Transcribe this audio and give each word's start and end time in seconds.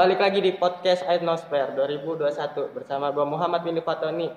Ya, 0.00 0.08
balik 0.08 0.24
lagi 0.24 0.40
di 0.40 0.56
podcast 0.56 1.04
Atmosphere 1.04 1.76
2021 1.76 2.72
bersama 2.72 3.12
gua 3.12 3.28
Muhammad 3.28 3.60
bin 3.60 3.76
Fatoni. 3.84 4.32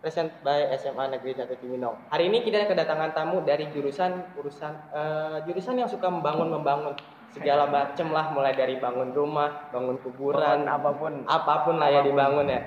Present 0.00 0.32
by 0.40 0.72
SMA 0.80 1.04
Negeri 1.04 1.36
1 1.36 1.52
Cibinong. 1.60 2.08
Hari 2.08 2.32
ini 2.32 2.40
kita 2.40 2.64
kedatangan 2.64 3.12
tamu 3.12 3.44
dari 3.44 3.68
jurusan 3.68 4.40
urusan 4.40 4.72
eh, 4.96 5.36
jurusan 5.44 5.76
yang 5.76 5.84
suka 5.84 6.08
membangun 6.08 6.48
membangun 6.48 6.96
segala 7.28 7.68
macem 7.68 8.08
lah 8.08 8.32
mulai 8.32 8.56
dari 8.56 8.80
bangun 8.80 9.12
rumah, 9.12 9.68
bangun 9.68 10.00
kuburan, 10.00 10.64
Pohon 10.64 10.72
apa 10.72 10.90
pun. 10.96 11.12
apa 11.28 11.54
pun 11.68 11.76
lah 11.76 11.88
ya 11.92 12.00
dibangun 12.00 12.48
ya. 12.48 12.60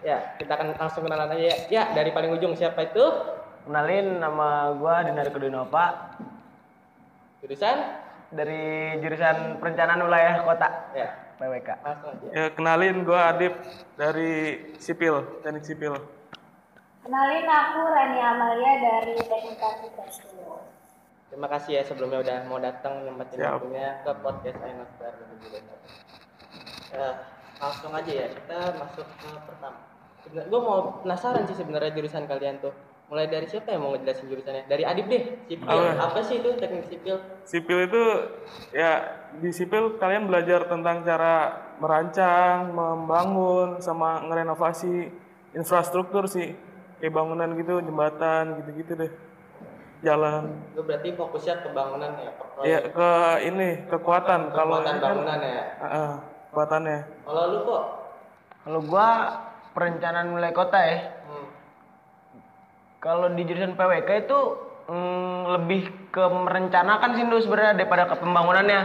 Ya, 0.00 0.18
kita 0.40 0.56
akan 0.56 0.80
langsung 0.80 1.04
kenalan 1.04 1.28
aja 1.28 1.44
ya. 1.44 1.56
Ya, 1.68 1.84
dari 1.92 2.08
paling 2.16 2.40
ujung 2.40 2.56
siapa 2.56 2.88
itu? 2.88 3.04
Kenalin 3.68 4.16
nama 4.16 4.72
gua 4.80 5.04
Dinar 5.04 5.28
Kudinova 5.28 6.16
Jurusan? 7.44 8.08
dari 8.30 8.94
jurusan 9.02 9.58
perencanaan 9.58 10.06
wilayah 10.06 10.46
kota 10.46 10.68
Ya, 10.94 11.29
PWK. 11.40 11.68
Ya, 12.36 12.52
kenalin 12.52 13.08
gue 13.08 13.16
Adip 13.16 13.56
dari 13.96 14.60
sipil, 14.76 15.40
teknik 15.40 15.64
sipil. 15.64 15.96
Kenalin 17.00 17.48
aku 17.48 17.80
Rani 17.80 18.20
Amalia 18.20 18.72
dari 18.76 19.16
Teknik 19.16 19.56
Arsitektur. 19.56 20.68
Terima 21.32 21.48
kasih 21.48 21.80
ya 21.80 21.82
sebelumnya 21.86 22.20
udah 22.20 22.36
mau 22.44 22.60
datang 22.60 23.06
nyempetin 23.06 23.40
waktunya 23.40 24.02
ke 24.04 24.12
podcast 24.20 24.58
Ainosfer 24.60 25.14
Ya, 26.90 27.08
langsung 27.62 27.94
aja 27.94 28.10
ya 28.10 28.26
kita 28.34 28.58
masuk 28.76 29.06
ke 29.06 29.28
pertama. 29.46 29.78
Sebenarnya 30.26 30.48
gue 30.52 30.60
mau 30.60 30.78
penasaran 31.00 31.48
sih 31.48 31.56
sebenarnya 31.56 31.96
jurusan 31.96 32.28
kalian 32.28 32.60
tuh. 32.60 32.74
Mulai 33.10 33.26
dari 33.26 33.42
siapa 33.50 33.74
yang 33.74 33.82
mau 33.82 33.90
ngejelasin 33.90 34.30
jurusannya? 34.30 34.70
Dari 34.70 34.86
Adib 34.86 35.10
deh. 35.10 35.42
Sipil. 35.50 35.66
Apa? 35.66 36.14
Apa 36.14 36.18
sih 36.22 36.38
itu 36.38 36.54
teknik 36.54 36.86
sipil? 36.86 37.18
Sipil 37.42 37.90
itu 37.90 38.02
ya 38.70 39.02
di 39.34 39.50
sipil 39.50 39.98
kalian 39.98 40.30
belajar 40.30 40.70
tentang 40.70 41.02
cara 41.02 41.58
merancang, 41.82 42.70
membangun, 42.70 43.82
sama 43.82 44.22
ngerenovasi 44.30 45.10
infrastruktur 45.58 46.30
sih. 46.30 46.54
Kayak 47.02 47.18
bangunan 47.18 47.50
gitu, 47.58 47.82
jembatan 47.82 48.62
gitu-gitu 48.62 48.94
deh. 48.94 49.10
Jalan. 50.06 50.70
Itu 50.70 50.86
berarti 50.86 51.10
fokusnya 51.10 51.66
ke 51.66 51.68
bangunan 51.74 52.14
ya, 52.14 52.30
ke 52.30 52.44
proyek, 52.54 52.70
Ya 52.70 52.78
ke 52.94 53.10
ini 53.42 53.68
kekuatan 53.90 54.54
kalau 54.54 54.80
kekuatan 54.80 54.96
kan, 54.96 55.02
bangunan 55.02 55.38
ya. 55.42 55.62
Heeh, 55.82 56.10
kekuatannya. 56.54 56.98
Kalau 57.26 57.42
lu 57.50 57.58
kok 57.66 57.84
Kalau 58.60 58.80
gua 58.86 59.08
perencanaan 59.74 60.30
wilayah 60.30 60.54
kota 60.54 60.78
ya. 60.78 60.98
Kalau 63.00 63.32
di 63.32 63.42
jurusan 63.42 63.74
PWK 63.74 64.10
itu 64.20 64.38
mm, 64.86 65.38
lebih 65.50 65.82
ke 66.10 66.20
merencanakan 66.20 67.16
sih 67.16 67.24
Ndus, 67.24 67.44
sebenarnya 67.44 67.74
daripada 67.74 68.04
ke 68.04 68.14
pembangunannya. 68.14 68.80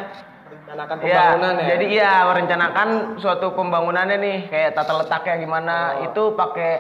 merencanakan 0.46 0.96
Iya, 0.98 1.04
pembangunan 1.04 1.54
ya. 1.54 1.66
Jadi 1.68 1.86
iya 1.92 2.14
merencanakan 2.24 2.88
suatu 3.18 3.52
pembangunannya 3.52 4.18
nih 4.18 4.38
kayak 4.48 4.72
tata 4.74 4.94
letaknya 4.96 5.36
gimana 5.38 5.76
Oh. 5.76 6.06
itu 6.08 6.24
pakai 6.34 6.72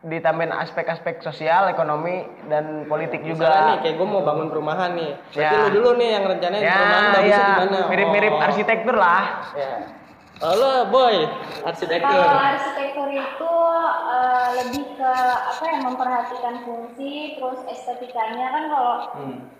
ditambahin 0.00 0.50
aspek-aspek 0.50 1.20
sosial, 1.20 1.68
ekonomi 1.68 2.24
dan 2.48 2.88
politik 2.88 3.20
Misalnya 3.20 3.36
juga. 3.36 3.68
nih 3.68 3.78
kayak 3.84 3.94
gue 3.94 4.08
mau 4.08 4.22
bangun 4.24 4.48
perumahan 4.48 4.90
nih. 4.96 5.12
Berarti 5.30 5.54
Ya. 5.54 5.60
lu 5.60 5.68
dulu 5.70 5.90
nih 5.94 6.08
yang 6.10 6.24
rencanain 6.26 6.62
Ya, 6.62 6.72
perumahan 6.74 7.04
bagusnya 7.12 7.30
ya, 7.30 7.46
gimana? 7.52 7.78
mirip-mirip 7.86 8.32
Oh. 8.32 8.42
arsitektur 8.42 8.96
lah. 8.96 9.22
Ya. 9.54 9.72
Halo 10.40 10.88
boy, 10.88 11.28
arsitektur. 11.68 12.16
Kalau 12.16 12.40
arsitektur 12.40 13.12
itu 13.12 13.52
eh, 14.08 14.48
lebih 14.56 14.84
ke 14.96 15.12
apa 15.36 15.64
ya 15.68 15.84
memperhatikan 15.84 16.64
fungsi, 16.64 17.36
terus 17.36 17.60
estetikanya 17.68 18.48
kan 18.48 18.64
kalau 18.72 18.94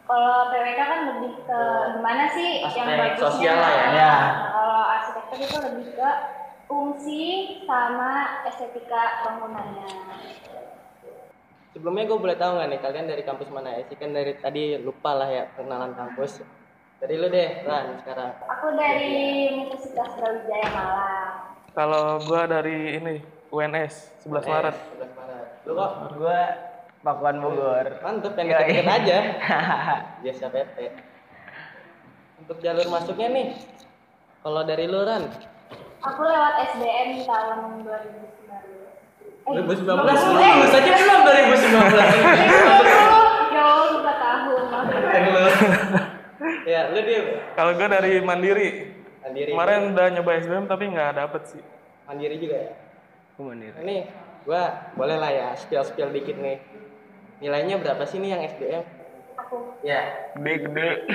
kalau 0.08 0.48
PWK 0.48 0.80
kan 0.80 1.00
lebih 1.12 1.36
ke 1.44 1.60
gimana 2.00 2.32
sih 2.32 2.64
Aspek 2.64 2.80
yang 2.80 2.96
bagusnya. 2.96 3.20
sosial 3.28 3.56
lah 3.60 3.72
ya. 3.76 3.86
Ya. 3.92 3.92
Nah, 3.92 4.48
kalau 4.56 4.80
arsitektur 4.88 5.36
itu 5.44 5.56
lebih 5.68 5.86
ke 6.00 6.10
fungsi 6.64 7.22
sama 7.68 8.40
estetika 8.48 9.02
bangunannya. 9.28 9.84
Sebelumnya 11.76 12.08
gue 12.08 12.18
boleh 12.24 12.36
tahu 12.40 12.56
nggak 12.56 12.68
nih 12.72 12.80
kalian 12.80 13.04
dari 13.04 13.22
kampus 13.28 13.52
mana 13.52 13.68
ya? 13.76 13.84
Sih 13.84 14.00
kan 14.00 14.16
dari 14.16 14.32
tadi 14.40 14.80
lupa 14.80 15.12
lah 15.12 15.28
ya 15.28 15.44
kenalan 15.60 15.92
kampus. 15.92 16.40
Dari 17.00 17.16
lu 17.16 17.32
deh, 17.32 17.64
Ran 17.64 17.96
sekarang. 18.04 18.36
Aku 18.44 18.76
dari 18.76 19.08
Universitas 19.48 20.10
Brawijaya 20.20 20.68
Malang. 20.68 21.32
Kalau 21.72 22.20
gua 22.28 22.44
dari 22.44 23.00
ini 23.00 23.24
UNS 23.48 24.20
11 24.28 24.44
Maret. 24.44 24.76
11 25.00 25.08
Maret. 25.16 25.46
Lu 25.64 25.72
kok 25.72 25.92
Gua 26.20 26.40
Pakuan 27.00 27.40
Bogor. 27.40 27.88
mantep 28.04 28.36
yang 28.36 28.52
deket-deket 28.52 28.84
aja. 28.84 29.18
Biasa 30.22 30.52
PT. 30.52 30.76
Untuk 32.44 32.60
jalur 32.60 32.84
masuknya 32.92 33.28
nih. 33.32 33.48
Kalau 34.40 34.60
dari 34.68 34.84
lu 34.84 35.00
Ran, 35.00 35.24
Aku 36.00 36.20
lewat 36.24 36.64
SBM 36.76 37.24
tahun 37.24 37.84
2019. 37.84 39.48
Eh, 39.48 39.52
2019 39.56 39.88
eh, 39.88 40.52
lulus 40.52 40.72
aja 40.72 40.92
belum 40.96 41.20
2019. 41.24 41.96
Ya 43.50 43.62
Allah, 43.64 43.88
lupa 43.88 44.12
tahun. 44.16 44.60
Ya, 46.64 46.88
lu 46.88 47.00
dia 47.00 47.20
Kalau 47.52 47.72
gua 47.74 47.88
dari 47.88 48.18
Mandiri. 48.18 48.68
mandiri. 49.20 49.50
Kemarin 49.50 49.92
udah 49.92 50.06
nyoba 50.10 50.30
SBM 50.38 50.64
tapi 50.64 50.84
nggak 50.88 51.10
dapet 51.14 51.42
sih. 51.46 51.62
mandiri 52.04 52.36
juga 52.36 52.56
ya. 52.58 52.72
Aku 53.32 53.40
mandiri. 53.44 53.76
Ini 53.76 53.96
gua 54.42 54.62
boleh 54.92 55.16
lah 55.16 55.30
ya 55.30 55.46
spill-spill 55.54 56.10
dikit 56.10 56.34
nih. 56.34 56.58
Nilainya 57.38 57.76
berapa 57.76 58.04
sih 58.04 58.18
nih 58.18 58.30
yang 58.30 58.42
SBM? 58.46 58.84
Aku 59.38 59.56
Ya, 59.80 60.28
Gede-gede. 60.36 61.08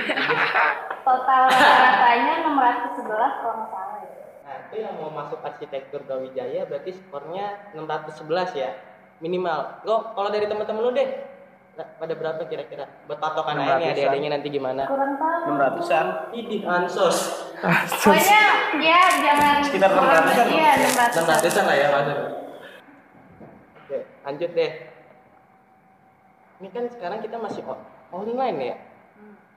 total 1.02 1.42
ratanya 1.86 2.34
611 2.42 3.06
kalau 3.06 3.54
nggak 3.56 3.70
salah 3.70 3.98
ya. 4.00 4.14
Nah, 4.42 4.54
itu 4.60 4.74
yang 4.80 4.94
mau 4.96 5.10
masuk 5.10 5.38
arsitektur 5.40 6.02
Brawijaya 6.02 6.62
berarti 6.64 6.90
skornya 6.92 7.70
611 7.72 8.26
ya. 8.54 8.70
Minimal. 9.16 9.82
Lo 9.82 10.12
kalau 10.12 10.28
dari 10.28 10.44
teman-teman 10.44 10.82
lu 10.82 10.92
deh 10.92 11.08
pada 11.76 12.14
berapa 12.16 12.40
kira-kira? 12.48 12.88
Buat 13.04 13.20
patokan 13.20 13.60
aja 13.60 13.76
nih 13.76 13.92
600-an. 13.92 13.92
adik-adiknya 13.92 14.30
nanti 14.32 14.48
gimana? 14.48 14.82
Kurang 14.88 15.12
tahu. 15.20 15.60
600-an. 15.60 16.06
Idih 16.32 16.62
ansos. 16.64 17.16
Pokoknya 17.60 18.42
ya 18.80 19.02
jangan 19.20 19.60
Sekitar 19.60 19.90
kurang 19.92 20.24
600-an. 20.24 20.46
Iya, 20.48 20.70
600. 21.12 21.44
600-an 21.44 21.64
lah 21.68 21.76
ya 21.76 21.86
Mas. 21.92 22.08
Oke, 23.84 23.98
lanjut 24.24 24.50
deh. 24.56 24.72
Ini 26.56 26.68
kan 26.72 26.84
sekarang 26.88 27.20
kita 27.20 27.36
masih 27.36 27.62
online 28.08 28.58
ya. 28.64 28.76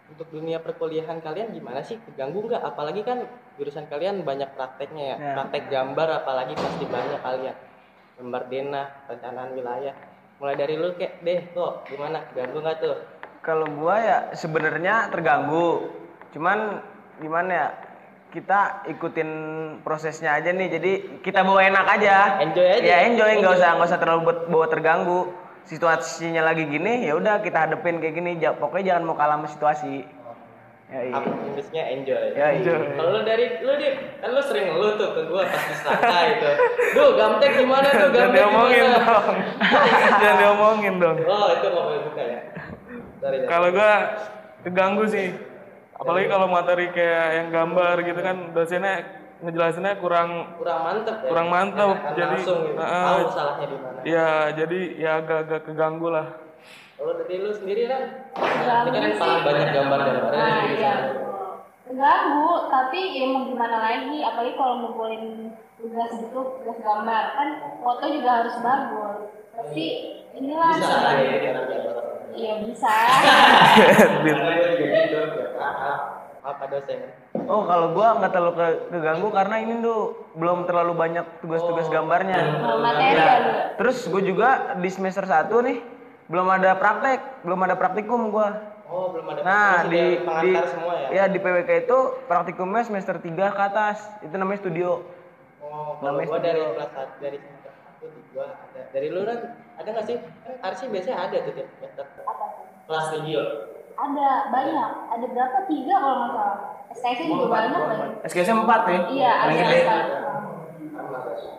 Untuk 0.09 0.28
dunia 0.34 0.58
perkuliahan 0.59 1.22
kalian 1.22 1.53
gimana 1.53 1.85
sih? 1.85 2.02
Keganggu 2.02 2.44
nggak? 2.44 2.66
Apalagi 2.66 3.06
kan 3.06 3.29
jurusan 3.56 3.88
kalian 3.88 4.28
banyak 4.28 4.52
prakteknya 4.58 5.16
ya. 5.16 5.18
Ya. 5.22 5.34
Praktek 5.40 5.72
gambar 5.72 6.25
apalagi 6.25 6.58
pasti 6.58 6.84
banyak 6.84 7.22
kalian. 7.24 7.56
Gambar 8.19 8.41
denah, 8.52 8.88
perencanaan 9.08 9.56
wilayah. 9.56 9.96
Mulai 10.40 10.56
dari 10.56 10.80
lu 10.80 10.96
kayak 10.96 11.20
deh 11.20 11.40
kok 11.52 11.84
gimana? 11.92 12.24
Keganggu 12.32 12.64
nggak 12.64 12.78
tuh? 12.80 12.96
Kalau 13.44 13.68
gua 13.76 13.96
ya 14.00 14.18
sebenarnya 14.32 15.12
terganggu. 15.12 15.92
Cuman 16.32 16.80
gimana 17.20 17.52
ya? 17.52 17.68
Kita 18.30 18.88
ikutin 18.88 19.30
prosesnya 19.84 20.38
aja 20.40 20.56
nih. 20.56 20.70
Jadi 20.72 20.92
kita 21.26 21.44
bawa 21.44 21.60
enak 21.66 21.86
aja. 21.98 22.40
Enjoy 22.40 22.62
aja. 22.62 22.86
Ya 22.86 22.98
enjoy, 23.10 23.42
nggak 23.42 23.58
usah 23.58 23.70
nggak 23.76 23.90
usah 23.90 24.00
terlalu 24.00 24.22
buat 24.32 24.40
bawa 24.48 24.66
terganggu. 24.72 25.34
Situasinya 25.68 26.42
lagi 26.42 26.66
gini, 26.66 27.06
ya 27.06 27.14
udah 27.20 27.44
kita 27.44 27.68
hadepin 27.68 28.00
kayak 28.00 28.16
gini. 28.16 28.40
Pokoknya 28.58 28.96
jangan 28.96 29.04
mau 29.06 29.18
kalah 29.20 29.38
sama 29.38 29.48
situasi. 29.50 30.08
Ya, 30.90 31.06
iya. 31.06 31.14
Apa 31.22 31.30
Inggrisnya 31.46 31.84
enjoy. 31.94 32.26
Ya, 32.34 32.48
iya. 32.58 32.76
Kalau 32.98 33.14
lu 33.14 33.22
dari 33.22 33.62
lu 33.62 33.78
deh, 33.78 33.94
kan 34.18 34.30
lu 34.34 34.41
sering 34.41 34.74
lu 34.74 34.97
tuh 34.97 35.14
ke 35.14 35.22
gua 35.30 35.46
pas 35.46 35.62
di 35.70 35.76
Strata 35.78 36.18
itu. 36.34 36.52
Duh, 36.97 37.09
gamtek 37.14 37.52
gimana 37.62 37.88
tuh? 37.94 38.09
Jangan 38.09 38.18
Gamtek 38.18 38.34
diomongin 38.41 38.82
gimana? 38.82 38.97
dong. 39.06 39.36
Jangan 40.22 40.38
diomongin 40.41 40.94
dong. 40.97 41.18
Oh, 41.30 41.47
itu 41.53 41.66
nggak 41.70 41.86
boleh 41.86 42.02
buka 42.09 42.24
ya. 42.26 42.40
Kalau 43.46 43.68
gua 43.70 43.94
keganggu 44.66 45.06
sih. 45.06 45.28
Apalagi 45.94 46.28
kalau 46.32 46.47
materi 46.50 46.86
kayak 46.90 47.28
yang 47.38 47.47
gambar 47.53 47.96
gitu 48.08 48.20
kan 48.26 48.35
dosennya 48.56 48.96
ngejelasinnya 49.40 49.94
kurang 50.03 50.56
kurang 50.59 50.80
mantep 50.84 51.16
ya. 51.24 51.30
kurang 51.32 51.47
mantep, 51.47 51.96
jadi, 52.12 52.35
langsung 52.44 52.59
gitu. 52.68 52.76
uh, 52.76 53.08
tahu 53.08 53.24
salahnya 53.32 53.66
di 53.72 53.78
mana. 53.80 54.00
ya 54.03 54.28
jadi 54.52 54.80
ya 55.00 55.12
agak-agak 55.24 55.62
keganggu 55.64 56.08
lah. 56.12 56.28
Kalau 56.99 57.16
dari 57.16 57.40
lu 57.40 57.55
sendiri 57.55 57.87
kan, 57.87 58.03
ini 58.84 58.91
kan 58.91 59.11
paling 59.16 59.40
banyak 59.40 59.67
gambar 59.72 59.99
gambar 60.03 60.31
Nah, 60.35 60.59
iya. 60.67 60.93
Terganggu, 61.87 62.51
tapi 62.67 62.99
ya 63.16 63.25
mau 63.25 63.47
gimana 63.47 63.78
lagi, 63.79 64.19
apalagi 64.19 64.53
kalau 64.53 64.84
ngumpulin 64.84 65.23
tugas 65.79 66.11
gitu, 66.11 66.59
tugas 66.59 66.79
gambar 66.84 67.23
kan 67.34 67.47
foto 67.79 68.03
juga 68.03 68.43
harus 68.43 68.55
bagus. 68.59 69.17
Tapi 69.55 69.85
inilah 70.35 70.75
Bisa 70.75 70.96
ya, 71.16 71.40
gambar. 71.55 72.03
Iya 72.29 72.53
bisa. 72.67 72.93
Gua 74.28 74.53
juga 74.69 74.99
gitu, 75.07 75.17
ya. 75.40 75.47
Apa 76.40 76.63
dosen? 76.67 76.99
Oh 77.47 77.63
kalau 77.63 77.91
gua 77.91 78.19
nggak 78.19 78.31
terlalu 78.31 78.53
ke- 78.55 78.81
keganggu 78.91 79.28
karena 79.31 79.55
ini 79.57 79.73
tuh 79.79 79.99
belum 80.35 80.63
terlalu 80.63 80.93
banyak 80.93 81.25
tugas-tugas 81.40 81.87
gambarnya. 81.87 82.59
Kalau 82.59 82.84
materi 82.84 83.16
Ya. 83.16 83.35
Terus 83.75 84.03
gue 84.05 84.22
juga 84.22 84.75
di 84.75 84.90
semester 84.91 85.23
1 85.23 85.63
nih 85.63 85.78
belum 86.29 86.47
ada 86.47 86.72
praktek, 86.73 87.20
belum 87.41 87.59
ada 87.59 87.76
praktikum 87.76 88.29
gua. 88.29 88.49
Oh, 88.85 89.09
belum 89.11 89.26
ada 89.28 89.41
Nah, 89.41 89.73
di- 89.84 90.17
pengantar 90.20 90.46
di- 90.64 90.72
semua 90.72 90.93
ya. 90.96 91.08
Ya 91.11 91.23
di 91.26 91.37
PWK 91.37 91.72
itu 91.84 91.97
praktikumnya 92.26 92.81
semester 92.81 93.17
3 93.17 93.49
ke 93.49 93.61
atas. 93.64 93.97
Itu 94.20 94.34
namanya 94.34 94.59
studio. 94.59 95.05
Oh, 95.59 95.97
kalau 95.97 96.16
Namanya 96.16 96.26
gua 96.28 96.40
dari 96.40 96.58
studio. 96.59 96.73
kelas 96.76 96.91
satu 96.91 97.16
dari 97.20 97.37
semester 97.37 97.72
satu 97.76 98.05
di 98.08 98.22
gua 98.31 98.46
ada. 98.47 98.81
Dari 98.87 99.08
lu 99.08 99.22
kan 99.23 99.37
ada 99.76 99.90
nggak 99.91 100.05
sih? 100.05 100.17
Kan 100.17 100.53
Arsi 100.64 100.84
biasanya 100.87 101.17
ada 101.20 101.35
tuh 101.40 101.52
tiap 101.52 101.67
semester. 101.72 102.05
Apa 102.20 102.46
tuh? 102.55 102.66
Kelas 102.87 103.05
video. 103.16 103.41
Ada 103.96 104.29
banyak. 104.49 104.90
Ada 105.11 105.25
berapa? 105.28 105.58
Tiga 105.66 105.96
kalau 105.96 106.16
nggak 106.16 106.32
salah. 106.32 106.58
SKS 106.90 107.20
juga 107.23 107.46
banyak 107.47 107.82
lagi. 107.84 108.09
SKS 108.23 108.49
4 108.52 108.82
ya. 108.87 108.99
Iya, 109.08 109.32
ada. 109.40 109.97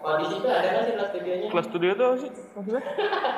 Kalau 0.00 0.16
di 0.16 0.26
situ 0.26 0.46
ada 0.46 0.66
nggak 0.66 0.82
sih 0.82 0.92
kelas 0.96 1.10
videonya? 1.12 1.46
Kelas 1.52 1.66
studio 1.66 1.90
itu 1.90 2.02
apa 2.02 2.16
sih? 2.16 2.30
Maksudnya? 2.56 2.82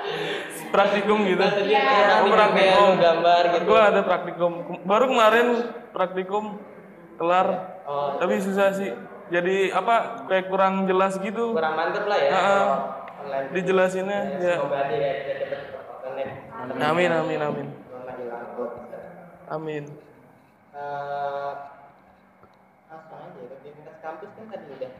praktikum 0.75 1.19
gitu. 1.27 1.43
Kelas 1.43 1.57
Iya. 1.63 1.83
kayak 1.83 2.23
praktikum 2.31 2.91
gambar 2.97 3.43
gitu. 3.51 3.65
Gua 3.67 3.81
ada 3.83 4.01
praktikum. 4.03 4.53
Baru 4.83 5.05
kemarin 5.09 5.47
praktikum 5.91 6.45
kelar. 7.17 7.49
Oh, 7.83 8.15
Tapi 8.17 8.35
susah 8.39 8.71
sih. 8.73 8.91
Jadi 9.29 9.71
apa 9.71 10.25
kayak 10.27 10.47
kurang 10.47 10.85
jelas 10.85 11.17
gitu. 11.19 11.51
kurang 11.53 11.75
mantep 11.75 12.05
lah 12.05 12.19
ya. 12.19 12.31
Heeh. 12.31 12.69
Online. 13.23 13.47
Dijelasinnya 13.51 14.21
ya. 14.39 14.55
Semoga 14.59 14.79
aja 14.83 14.95
ya 14.95 15.13
kita 15.19 15.35
cepet 15.41 15.61
online. 16.03 16.33
Amin 16.81 17.11
amin 17.11 17.41
amin. 17.41 17.67
Amin. 19.49 19.85
Eh, 20.73 21.53
apa 22.89 23.15
aja 23.15 23.37
ya? 23.37 23.47
Rutinitas 23.47 23.97
kampus 24.01 24.31
kan 24.33 24.45
tadi 24.49 24.67
udah. 24.73 24.93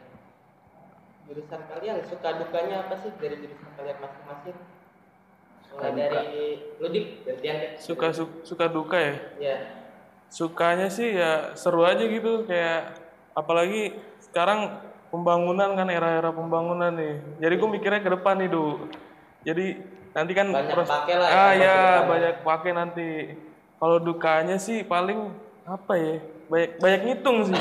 Jurusan 1.23 1.61
kalian 1.65 2.03
suka 2.03 2.29
dukanya 2.37 2.85
apa 2.85 2.95
sih 2.99 3.11
dari 3.17 3.39
jurusan 3.39 3.71
kalian 3.73 3.99
masing-masing? 3.99 4.57
Mulai 5.73 5.91
dari 5.95 6.37
lu 6.77 6.87
dik, 6.87 7.07
gantian 7.25 7.55
deh. 7.57 7.71
Suka 7.79 8.13
su- 8.13 8.43
suka 8.43 8.69
duka 8.69 8.99
ya. 8.99 9.15
Ya. 9.41 9.57
Sukanya 10.29 10.89
sih 10.89 11.13
ya 11.13 11.53
seru 11.55 11.85
aja 11.85 12.03
gitu 12.03 12.45
kayak 12.45 12.97
apalagi 13.33 13.97
sekarang 14.21 14.81
pembangunan 15.09 15.73
kan 15.73 15.89
era-era 15.89 16.29
pembangunan 16.29 16.93
nih. 16.93 17.21
Jadi 17.39 17.55
gue 17.55 17.69
mikirnya 17.71 18.01
ke 18.01 18.11
depan 18.11 18.37
nih, 18.37 18.49
Du. 18.49 18.89
Jadi 19.43 19.67
nanti 20.13 20.33
kan 20.33 20.49
Banyak 20.49 20.73
pros- 20.73 20.89
pakai 20.89 21.15
lah 21.17 21.29
ya, 21.29 21.37
Ah 21.39 21.53
ya, 21.53 21.77
depan. 21.77 22.09
banyak 22.09 22.35
pakai 22.43 22.73
nanti. 22.73 23.09
Kalau 23.77 23.97
dukanya 23.99 24.57
sih 24.57 24.85
paling 24.85 25.33
apa 25.65 25.93
ya? 25.97 26.15
Banyak 26.49 26.71
banyak 26.79 27.01
ngitung 27.07 27.39
sih. 27.49 27.61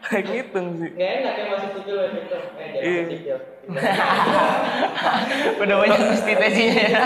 Banyak 0.00 0.24
ngitung 0.30 0.66
sih. 0.76 0.90
Gak 0.94 1.10
enak 1.20 1.34
ya 1.34 1.44
masuk 1.48 1.70
sipil 1.76 1.94
lo 1.94 2.04
gitu. 2.08 2.36
Eh, 2.56 2.68
jadi 2.72 2.80
Iya. 2.80 2.90
masuk 2.96 3.10
sipil. 3.12 3.38
Udah 5.62 5.76
banyak 5.76 5.98
mesti 6.08 6.32
tesinya 6.34 6.74
ya. 6.80 7.02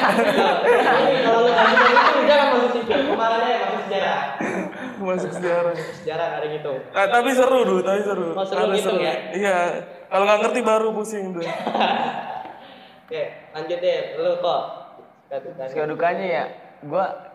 Kalau 1.20 1.40
lu 1.42 1.50
masuk 1.52 1.78
itu 1.84 2.20
jangan 2.24 2.46
masuk 2.54 2.70
sipil. 2.72 2.98
Kemarin 3.04 3.38
aja 3.40 3.56
masuk 3.60 3.82
sejarah. 3.84 4.20
Masuk 4.94 5.30
sejarah. 5.32 5.72
Sejarah 6.00 6.24
nggak 6.24 6.40
ada 6.40 6.48
gitu. 6.48 6.72
Ah, 6.92 7.06
tapi 7.10 7.30
seru, 7.30 7.60
Du. 7.62 7.76
Tapi 7.80 8.00
seru. 8.00 8.28
Oh, 8.32 8.44
seru 8.44 8.58
Ada 8.62 8.72
ngitung 8.72 8.98
ya? 8.98 9.14
Iya. 9.34 9.56
Kalau 10.06 10.24
nggak 10.24 10.40
ngerti 10.40 10.60
baru 10.62 10.88
pusing 10.92 11.24
tuh. 11.34 11.42
Oke, 13.04 13.22
lanjut 13.52 13.78
deh. 13.78 14.00
Lu 14.16 14.38
kok. 14.38 14.62
Suka 15.68 15.84
dukanya. 15.84 16.24
Ya, 16.24 16.44
gua 16.86 17.34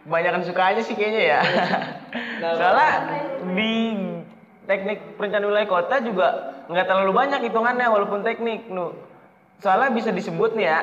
kebanyakan 0.00 0.40
suka 0.40 0.62
aja 0.72 0.80
sih 0.80 0.96
kayaknya 0.96 1.22
ya. 1.28 1.40
Nah, 2.40 2.50
Soalnya 2.56 2.88
di 3.52 3.72
teknik 4.70 5.18
perencanaan 5.18 5.50
wilayah 5.50 5.66
kota 5.66 5.98
juga 5.98 6.28
nggak 6.70 6.86
terlalu 6.86 7.10
banyak 7.10 7.40
hitungannya 7.42 7.86
walaupun 7.90 8.22
teknik 8.22 8.70
nu. 8.70 8.94
Soalnya 9.58 9.90
bisa 9.90 10.14
disebut 10.14 10.54
nih 10.54 10.70
ya, 10.70 10.78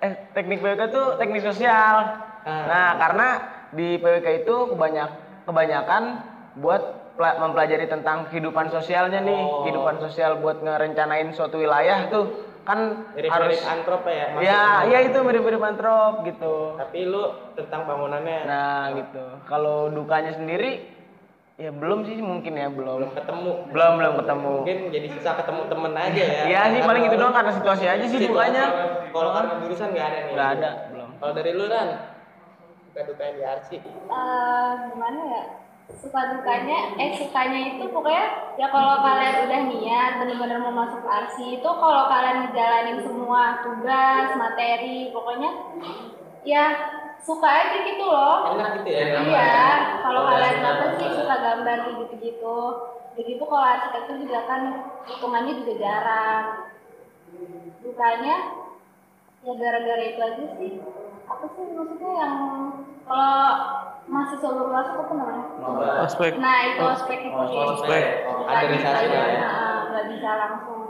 eh, 0.00 0.12
teknik 0.32 0.64
PWK 0.64 0.82
itu 0.88 1.02
teknik 1.20 1.44
sosial. 1.44 1.96
Ah. 2.42 2.64
Nah 2.64 2.88
karena 2.96 3.28
di 3.70 4.00
PWK 4.00 4.42
itu 4.42 4.54
kebanyak 4.72 5.08
kebanyakan 5.44 6.02
buat 6.56 6.82
pela- 7.14 7.36
mempelajari 7.38 7.84
tentang 7.86 8.32
kehidupan 8.32 8.72
sosialnya 8.72 9.20
nih, 9.20 9.36
Oh. 9.38 9.68
kehidupan 9.68 10.00
sosial 10.00 10.40
buat 10.40 10.64
ngerencanain 10.64 11.28
suatu 11.30 11.60
wilayah 11.60 12.08
tuh 12.08 12.32
kan 12.66 13.06
Mirip-mirip 13.14 13.30
harus 13.30 13.62
antrop 13.62 14.02
ya. 14.08 14.26
Ya, 14.42 14.62
iya 14.90 14.98
itu 15.06 15.18
mirip-mirip 15.22 15.62
antrop 15.62 16.26
gitu. 16.26 16.74
Tapi 16.74 16.98
lu 17.06 17.22
tentang 17.54 17.86
bangunannya 17.86 18.38
Nah, 18.42 18.84
gitu. 18.90 19.22
Kalau 19.46 19.86
dukanya 19.86 20.34
sendiri 20.34 20.82
ya 21.56 21.70
belum 21.72 22.04
sih 22.04 22.20
mungkin 22.20 22.52
ya, 22.52 22.68
belum 22.68 23.08
belum. 23.08 23.12
ketemu. 23.16 23.52
Belum 23.72 23.92
belum 23.96 24.14
ketemu. 24.20 24.52
Mungkin 24.60 24.78
jadi 24.92 25.08
susah 25.16 25.32
ketemu 25.40 25.62
temen 25.72 25.92
aja 25.96 26.22
ya. 26.22 26.42
Iya 26.48 26.62
sih 26.76 26.80
paling 26.84 27.04
itu 27.08 27.16
doang 27.16 27.34
karena 27.34 27.52
situasi 27.56 27.84
aja 27.88 28.04
sih 28.04 28.18
dukanya. 28.20 28.64
Kalau 29.10 29.30
karena 29.32 29.52
jurusan 29.64 29.88
nggak 29.96 30.06
ada 30.06 30.18
nih. 30.20 30.32
Nggak 30.36 30.50
ada, 30.60 30.70
belum. 30.92 31.10
Kalau 31.16 31.32
dari 31.32 31.50
lu 31.56 31.64
kan 31.72 31.86
suka 32.84 33.00
dukanya 33.08 33.32
di 33.32 33.42
arsi. 33.44 33.76
Eh, 33.84 34.72
gimana 34.92 35.20
ya 35.32 35.44
suka 35.86 36.34
dukanya 36.34 36.98
eh 36.98 37.14
sukanya 37.14 37.78
itu 37.78 37.86
pokoknya 37.94 38.58
ya 38.58 38.66
kalau 38.74 38.98
kalian 39.06 39.46
udah 39.46 39.60
niat 39.70 40.12
bener-bener 40.18 40.58
mau 40.58 40.74
masuk 40.82 41.06
arsi 41.06 41.62
itu 41.62 41.70
kalau 41.78 42.10
kalian 42.10 42.42
ngejalanin 42.42 42.98
semua 43.06 43.62
tugas 43.62 44.34
materi 44.34 45.14
pokoknya 45.14 45.50
ya 46.42 46.64
suka 47.26 47.48
aja 47.50 47.76
gitu 47.82 48.04
loh 48.04 48.54
Enak 48.54 48.70
gitu 48.78 48.88
ya. 48.88 49.18
iya 49.20 49.52
kalau 50.00 50.22
Oh, 50.22 50.30
kalian 50.30 50.56
ya, 50.56 50.68
apa 50.70 50.86
sih 50.94 51.08
suka 51.12 51.34
gambar 51.36 51.76
kayak 51.82 51.96
gitu-gitu 52.06 52.58
begitu 53.12 53.42
kalau 53.42 53.66
arsitektur 53.66 54.16
juga 54.16 54.46
kan 54.46 54.60
hitungannya 55.04 55.52
juga 55.56 55.74
jarang 55.76 56.44
dukanya 57.80 58.36
ya 59.40 59.52
gara-gara 59.54 60.04
itu 60.04 60.20
aja 60.20 60.44
sih 60.54 60.72
apa 61.24 61.44
sih 61.48 61.64
maksudnya 61.68 62.10
yang 62.14 62.34
kalau 63.02 63.42
masih 64.06 64.36
baru 64.38 64.64
masuk 64.68 64.96
apa 65.00 65.12
namanya 65.12 65.44
Aspek. 66.02 66.30
nah 66.36 66.56
itu 66.64 66.82
aspek 66.84 67.18
itu 67.24 67.34
Oh, 67.34 67.42
ya. 67.44 67.64
ospek. 67.72 68.04
Kaderisasi 68.46 69.02
bisa- 69.02 69.10
lah 69.12 69.26
ya. 69.26 69.40
nah, 69.40 69.78
nggak 69.88 70.04
bisa 70.14 70.30
langsung 70.36 70.82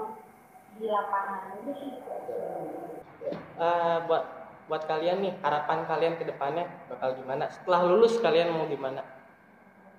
di 0.74 0.86
lapangan 0.86 1.40
itu 1.56 1.72
sih 1.74 1.90
Eh, 3.56 3.96
buat 4.04 4.22
buat 4.66 4.82
kalian 4.84 5.22
nih 5.22 5.32
harapan 5.40 5.86
kalian 5.86 6.14
ke 6.18 6.26
depannya 6.26 6.66
bakal 6.90 7.14
gimana? 7.14 7.46
Setelah 7.46 7.86
lulus 7.86 8.18
kalian 8.18 8.50
mau 8.50 8.66
gimana? 8.66 9.02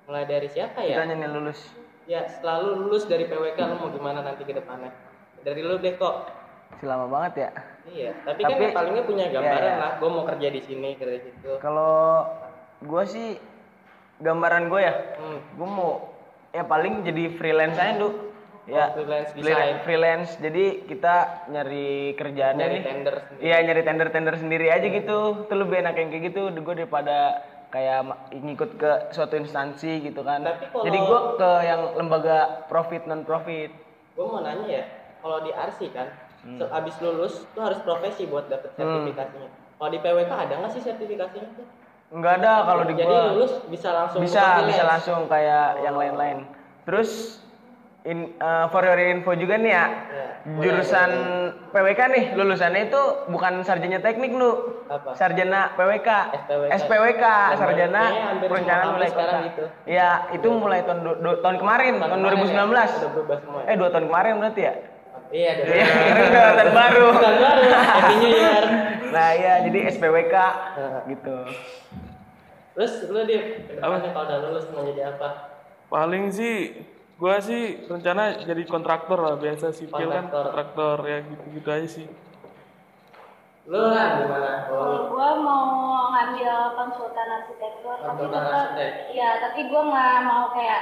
Mulai 0.08 0.28
dari 0.28 0.48
siapa 0.48 0.84
ya? 0.84 1.00
Kitanya 1.00 1.16
nih 1.24 1.30
lulus. 1.32 1.60
Ya, 2.08 2.24
setelah 2.28 2.64
lu 2.64 2.88
lulus 2.88 3.04
dari 3.04 3.28
PWK 3.28 3.60
lu 3.60 3.76
mau 3.80 3.92
gimana 3.92 4.24
nanti 4.24 4.44
ke 4.44 4.52
depannya? 4.52 4.92
Dari 5.44 5.60
lu 5.60 5.80
deh 5.80 5.96
kok. 5.96 6.32
Masih 6.68 6.88
lama 6.88 7.08
banget 7.08 7.34
ya. 7.38 7.50
Iya, 7.88 8.12
tapi, 8.24 8.44
Tapi- 8.44 8.60
kan 8.62 8.76
palingnya 8.76 9.04
punya 9.04 9.26
gambaran 9.32 9.64
Iya, 9.64 9.72
iya. 9.72 9.80
lah. 9.80 9.92
Gue 10.00 10.10
mau 10.12 10.24
kerja 10.28 10.48
di 10.52 10.62
sini, 10.62 10.90
kerja 10.96 11.16
di 11.16 11.24
situ. 11.24 11.52
Kalau 11.60 12.28
gua 12.84 13.04
sih 13.08 13.40
gambaran 14.20 14.68
gue 14.68 14.82
ya, 14.84 14.94
Hmm. 15.16 15.40
gua 15.56 15.68
mau 15.68 15.92
ya 16.52 16.64
paling 16.64 17.04
jadi 17.04 17.32
freelance 17.36 17.76
aja 17.76 17.96
dulu. 17.98 18.36
Ya, 18.68 18.92
Oh, 18.92 19.00
freelance 19.00 19.32
free- 19.32 19.48
design. 19.48 19.74
freelance. 19.82 20.32
Jadi 20.38 20.66
kita 20.86 21.16
nyari 21.48 21.88
kerjaan 22.14 22.60
Nyari 22.60 22.74
nih. 22.74 22.84
tender. 22.84 23.16
Iya 23.40 23.58
nyari 23.64 23.82
tender-tender 23.82 24.36
sendiri 24.36 24.68
aja 24.68 24.84
gitu. 24.84 25.20
Itu 25.42 25.54
lebih 25.56 25.80
enak 25.80 25.96
yang 25.96 26.10
kayak 26.12 26.24
gitu. 26.28 26.42
Gue 26.54 26.76
daripada 26.76 27.18
kayak 27.68 28.00
ngikut 28.30 28.76
ke 28.76 28.92
suatu 29.10 29.36
instansi 29.36 30.04
gitu 30.04 30.20
kan. 30.20 30.44
Tapi 30.44 30.68
kalau- 30.68 30.84
Jadi 30.84 30.98
gue 31.00 31.20
ke 31.36 31.52
yang 31.64 31.82
lembaga 31.96 32.38
profit 32.68 33.08
non 33.08 33.24
profit. 33.24 33.72
Gue 34.14 34.26
mau 34.26 34.44
nanya 34.44 34.68
ya, 34.68 34.84
kalau 35.18 35.40
di 35.40 35.52
RC 35.52 35.80
kan, 35.90 36.12
Hmm. 36.44 36.60
abis 36.60 36.96
lulus 37.00 37.48
tuh 37.48 37.62
harus 37.62 37.80
profesi 37.82 38.24
buat 38.26 38.48
dapet 38.48 38.72
sertifikasinya. 38.74 39.48
Kalau 39.74 39.90
di 39.90 40.00
PWK 40.00 40.32
ada 40.34 40.54
nggak 40.58 40.72
sih 40.72 40.82
sertifikasinya 40.82 41.56
tuh? 41.56 41.68
Enggak 42.10 42.40
ada 42.40 42.64
kalau 42.64 42.84
di 42.84 42.96
Jadi 42.96 43.04
gua. 43.06 43.32
lulus 43.32 43.54
bisa 43.68 43.90
langsung 43.94 44.20
bisa 44.22 44.36
bisa 44.36 44.64
freelance? 44.66 44.88
langsung 44.90 45.20
kayak 45.28 45.68
yang 45.82 45.96
lain-lain. 45.96 46.38
Terus 46.84 47.40
in, 48.08 48.40
uh, 48.40 48.72
for 48.72 48.82
your 48.82 48.96
info 48.98 49.36
juga 49.36 49.60
nih 49.60 49.70
ya. 49.70 49.86
Ya, 50.08 50.26
Jurusan 50.48 51.12
PWK 51.70 52.00
nih 52.08 52.24
lulusannya 52.34 52.88
itu 52.88 53.02
bukan 53.28 53.62
sarjana 53.62 54.00
teknik 54.00 54.32
lu. 54.32 54.80
Apa? 54.88 55.12
Sarjana 55.12 55.76
PWK. 55.76 56.10
SPWK. 56.40 56.72
SPWK, 56.80 57.26
sarjana 57.54 58.04
perencanaan 58.42 58.96
sekarang 59.04 59.12
kota. 59.12 59.38
gitu. 59.46 59.64
Iya, 59.86 60.10
itu 60.32 60.48
mulai 60.50 60.82
tahun 60.82 61.00
du- 61.04 61.40
tahun 61.44 61.58
kemarin, 61.58 61.94
tahun, 62.00 62.12
kemarin 62.16 62.38
2019. 62.40 62.90
ya? 62.90 63.08
Ya? 63.60 63.68
Eh, 63.68 63.76
dua 63.76 63.90
tahun 63.92 64.06
kemarin 64.08 64.34
berarti 64.40 64.62
ya? 64.64 64.74
Iya, 65.28 65.50
udah 65.60 65.76
Iya, 65.76 65.86
udah 66.32 66.54
tahun 66.56 66.72
baru. 66.74 67.08
Tahun 67.12 67.38
baru. 67.38 67.62
Happy 67.68 68.14
New 68.16 68.32
Year. 68.32 68.64
Nah, 69.08 69.30
iya, 69.34 69.54
jadi 69.68 69.80
SPWK 69.92 70.36
gitu. 71.08 71.36
Terus 72.72 72.94
lu 73.10 73.20
di 73.26 73.36
ke 73.68 73.74
depannya 73.74 74.10
kalau 74.12 74.26
udah 74.26 74.38
lulus 74.48 74.66
mau 74.72 74.86
jadi 74.86 75.12
apa? 75.12 75.30
Paling 75.88 76.30
sih 76.30 76.56
gua 77.18 77.36
sih 77.40 77.62
rencana 77.84 78.24
jadi 78.40 78.64
kontraktor 78.64 79.18
lah 79.18 79.36
biasa 79.36 79.70
sipil 79.72 80.08
kan 80.08 80.30
Kontraktor. 80.30 80.44
kontraktor 80.48 80.98
ya 81.04 81.18
gitu-gitu 81.26 81.68
aja 81.68 81.88
sih. 81.88 82.08
Lu 83.66 83.80
kan 83.90 84.10
gimana? 84.22 84.52
Kalau 84.64 85.10
gua 85.10 85.30
mau 85.38 85.66
ngambil 86.10 86.50
konsultan 86.74 87.28
arsitektur, 87.34 87.96
tapi 87.96 88.06
Konsultan 88.08 88.40
tetap, 88.40 88.56
arsitek. 88.56 88.92
iya, 89.12 89.30
tapi 89.42 89.60
gua 89.68 89.82
nggak 89.84 90.16
mau 90.24 90.44
kayak 90.54 90.82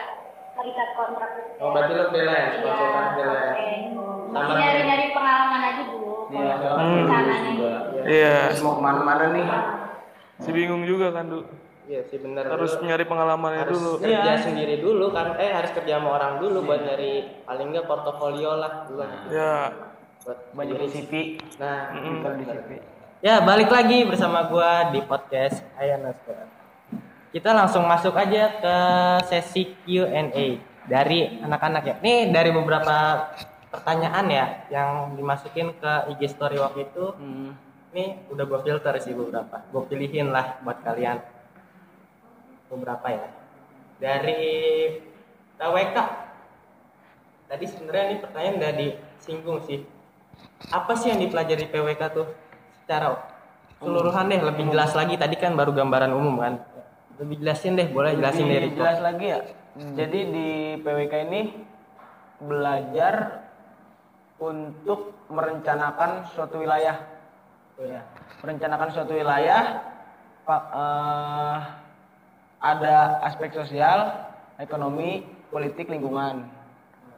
terikat 0.53 0.89
kontrak. 0.93 1.29
gitu 1.33 1.49
Oh, 1.57 1.69
berarti 1.71 1.91
lu 1.91 2.03
freelance, 2.07 2.53
Iya, 2.53 2.61
konsultan 2.61 3.05
freelance. 3.11 3.49
oke. 3.49 3.69
Sama- 4.25 4.35
Masih 4.35 4.55
nyari-nyari 4.57 5.05
pengalaman 5.11 5.61
aja 5.63 5.83
dulu. 5.87 6.15
Iya, 6.27 6.53
Hmm. 6.59 6.95
rencananya. 6.99 7.51
Iya, 8.05 8.35
Terus 8.45 8.61
mau 8.61 8.75
ke 8.75 8.81
mana-mana 8.81 9.25
nih. 9.31 9.45
si 10.37 10.49
bingung 10.51 10.83
juga 10.83 11.09
kan, 11.09 11.25
Du. 11.25 11.39
Iya 11.85 12.01
sih 12.09 12.17
bener. 12.17 12.49
harus 12.49 12.81
Lu 12.81 12.89
nyari 12.89 13.05
pengalamannya 13.05 13.61
harus 13.61 13.77
dulu 13.77 13.91
kerja 14.01 14.17
Iya. 14.25 14.35
sendiri 14.41 14.75
dulu 14.81 15.13
kan. 15.13 15.37
Eh 15.37 15.53
harus 15.53 15.69
kerja 15.69 16.01
sama 16.01 16.17
orang 16.17 16.41
dulu 16.41 16.65
buat 16.65 16.81
nyari 16.81 17.45
paling 17.45 17.67
nggak 17.69 17.85
portofolio 17.85 18.57
lah 18.57 18.89
dulu. 18.89 19.05
ya 19.29 19.69
Buat 20.25 20.39
banyak 20.57 20.89
CV 20.89 21.37
Nah, 21.61 21.93
kalau 21.93 22.35
di 22.41 22.45
CV 22.49 22.69
Ya, 23.21 23.41
balik 23.41 23.73
lagi 23.73 24.05
bersama 24.05 24.45
gua 24.45 24.89
di 24.89 25.01
podcast 25.01 25.61
Ayanosfer. 25.77 26.45
Kita 27.29 27.53
langsung 27.53 27.85
masuk 27.85 28.13
aja 28.13 28.53
ke 28.61 28.75
sesi 29.25 29.73
Q&A 29.81 30.61
dari 30.85 31.41
anak-anak 31.41 31.83
ya. 31.85 31.95
Nih 32.05 32.29
dari 32.29 32.53
beberapa 32.53 33.25
pertanyaan 33.73 34.25
ya 34.29 34.45
yang 34.69 34.89
dimasukin 35.17 35.73
ke 35.75 35.93
IG 36.13 36.31
story 36.31 36.57
waktu 36.57 36.85
itu. 36.85 37.05
hmm. 37.13 37.49
Nih 37.93 38.25
udah 38.29 38.45
gua 38.45 38.59
filter 38.61 38.93
sih 38.99 39.13
beberapa. 39.13 39.61
Gua 39.69 39.85
pilihin 39.85 40.29
lah 40.29 40.61
buat 40.61 40.81
kalian. 40.81 41.34
Beberapa 42.75 43.07
ya. 43.07 43.27
Dari 43.97 44.43
TWK. 45.55 45.97
Tadi 47.45 47.65
sebenarnya 47.71 48.03
ini 48.11 48.17
pertanyaan 48.19 48.55
udah 48.59 48.71
disinggung 48.75 49.59
sih. 49.63 49.79
Apa 50.69 50.99
sih 50.99 51.15
yang 51.15 51.23
dipelajari 51.23 51.71
PWK 51.71 52.01
tuh 52.11 52.27
secara 52.83 53.15
keseluruhan 53.79 54.27
deh 54.27 54.41
lebih 54.43 54.65
jelas 54.69 54.91
lagi 54.91 55.15
tadi 55.15 55.39
kan 55.39 55.55
baru 55.55 55.71
gambaran 55.71 56.11
umum 56.11 56.41
kan. 56.43 56.59
Lebih 57.15 57.39
jelasin 57.39 57.79
deh, 57.79 57.87
boleh 57.87 58.19
jelasin 58.19 58.43
Lebih 58.43 58.55
dari 58.59 58.69
jelas 58.75 58.99
lagi 58.99 59.25
ya 59.31 59.39
jadi 59.75 60.19
di 60.31 60.49
PWK 60.79 61.13
ini 61.27 61.41
belajar 62.39 63.43
untuk 64.39 65.15
merencanakan 65.27 66.31
suatu 66.31 66.63
wilayah 66.63 66.95
ya 67.79 68.07
merencanakan 68.39 68.89
suatu 68.95 69.11
wilayah 69.11 69.83
pak 70.47 70.63
eh, 70.71 71.57
ada 72.59 73.19
aspek 73.25 73.51
sosial 73.53 74.27
ekonomi 74.59 75.25
politik 75.51 75.87
lingkungan 75.91 76.47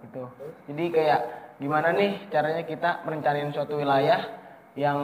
gitu 0.05 0.29
jadi 0.69 0.83
kayak 0.93 1.21
gimana 1.57 1.89
nih 1.93 2.29
caranya 2.29 2.63
kita 2.65 3.01
merencanain 3.01 3.49
suatu 3.49 3.81
wilayah 3.81 4.21
yang 4.77 4.99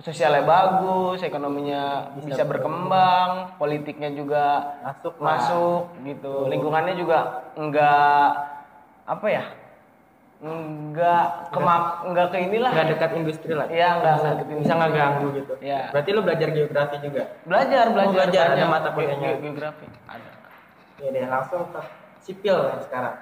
sosialnya 0.00 0.46
bagus 0.46 1.20
ekonominya 1.20 2.14
bisa 2.24 2.46
berkembang 2.46 3.58
politiknya 3.60 4.14
juga 4.16 4.44
masuk 4.86 5.14
lah. 5.20 5.26
masuk 5.36 5.82
gitu 6.06 6.46
lingkungannya 6.48 6.94
juga 6.96 7.18
enggak 7.58 8.28
apa 9.04 9.26
ya 9.28 9.44
enggak 10.40 11.52
kemak 11.52 11.84
enggak 12.08 12.26
ke 12.32 12.38
inilah 12.48 12.70
nggak 12.72 12.88
dekat 12.96 13.10
industri 13.20 13.52
lah. 13.52 13.68
Iya, 13.68 14.00
nggak 14.00 14.14
nggak 14.24 14.34
dekat 14.40 14.56
bisa 14.56 14.72
nggak 14.72 14.92
ganggu 14.96 15.26
gitu. 15.36 15.54
Iya. 15.60 15.80
Berarti 15.92 16.10
lu 16.16 16.20
belajar 16.24 16.48
geografi 16.48 16.96
juga. 17.04 17.22
belajar 17.44 17.84
belajar, 17.92 18.14
belajar, 18.16 18.44
ada 18.56 18.64
mata 18.64 18.88
kuliahnya. 18.96 19.28
Ge- 19.36 19.40
geografi 19.44 19.84
ada 20.08 20.30
Iya 21.00 21.08
deh, 21.16 21.24
langsung 21.28 21.64
ke 21.72 21.80
sipil 22.24 22.56
kan 22.56 22.78
sekarang. 22.84 23.16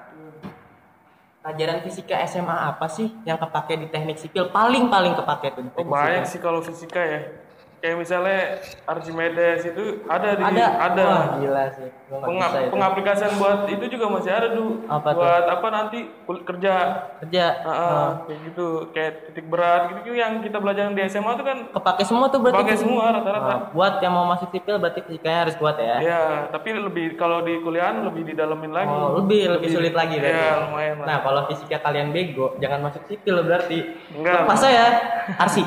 Pelajaran 1.38 1.78
fisika 1.86 2.18
SMA 2.26 2.56
apa 2.74 2.86
sih 2.90 3.08
yang 3.22 3.38
kepake 3.38 3.78
di 3.78 3.86
teknik 3.90 4.18
sipil? 4.18 4.50
Paling 4.50 4.90
paling 4.90 5.14
kepake 5.14 5.54
tuh 5.54 5.62
oh, 5.74 5.86
banyak 5.86 6.26
sih 6.26 6.42
kalau 6.42 6.58
fisika 6.62 6.98
ya 6.98 7.47
kayak 7.78 7.96
misalnya 7.96 8.58
Archimedes 8.84 9.62
itu 9.64 9.84
ada 10.04 10.34
di 10.34 10.42
Ada. 10.44 10.66
ada 10.82 11.04
Wah, 11.04 11.26
gila 11.36 11.64
sih. 11.70 11.88
Itu. 12.08 12.72
pengaplikasian 12.72 13.36
buat 13.36 13.68
itu 13.68 13.84
juga 13.86 14.08
masih 14.08 14.32
ada 14.32 14.48
tuh 14.50 14.80
Apa 14.84 15.12
tuh? 15.12 15.20
buat 15.20 15.44
apa 15.46 15.66
nanti 15.68 15.98
kerja 16.24 16.72
Kerja. 17.20 17.44
Ah, 17.60 17.70
ah, 17.70 18.08
kayak 18.24 18.40
gitu 18.46 18.66
kayak 18.90 19.12
titik 19.28 19.46
berat 19.46 19.82
gitu, 19.90 19.98
gitu 20.02 20.16
yang 20.16 20.40
kita 20.40 20.56
belajar 20.56 20.88
di 20.88 21.02
SMA 21.04 21.30
itu 21.30 21.44
kan 21.44 21.58
Kepake 21.70 22.02
semua 22.02 22.26
tuh 22.26 22.40
berarti. 22.40 22.58
pakai 22.58 22.76
semua 22.76 23.04
rata-rata 23.12 23.46
Nah, 23.48 23.60
buat 23.70 24.00
yang 24.00 24.10
mau 24.10 24.26
masuk 24.26 24.48
sipil 24.50 24.76
berarti 24.76 25.00
fisikanya 25.02 25.40
harus 25.44 25.54
kuat 25.54 25.76
ya. 25.76 25.96
ya 26.00 26.20
tapi 26.48 26.68
lebih 26.72 27.14
kalau 27.14 27.40
di 27.40 27.60
kuliahan 27.60 28.00
lebih 28.02 28.24
didalemin 28.26 28.72
lagi 28.72 28.88
Oh, 28.88 29.20
lebih 29.20 29.54
lebih 29.54 29.68
sulit 29.70 29.92
lagi 29.92 30.16
berarti. 30.16 30.40
ya 30.40 30.52
lumayan 30.64 30.96
lah 30.98 31.06
Nah, 31.06 31.18
kalau 31.20 31.40
fisika 31.46 31.78
kalian 31.78 32.08
bego, 32.08 32.56
jangan 32.58 32.80
masuk 32.82 33.04
sipil 33.04 33.40
berarti. 33.40 33.84
Enggak. 34.10 34.44
Lepas 34.44 34.60
ya, 34.64 34.86
Arsi. 35.44 35.62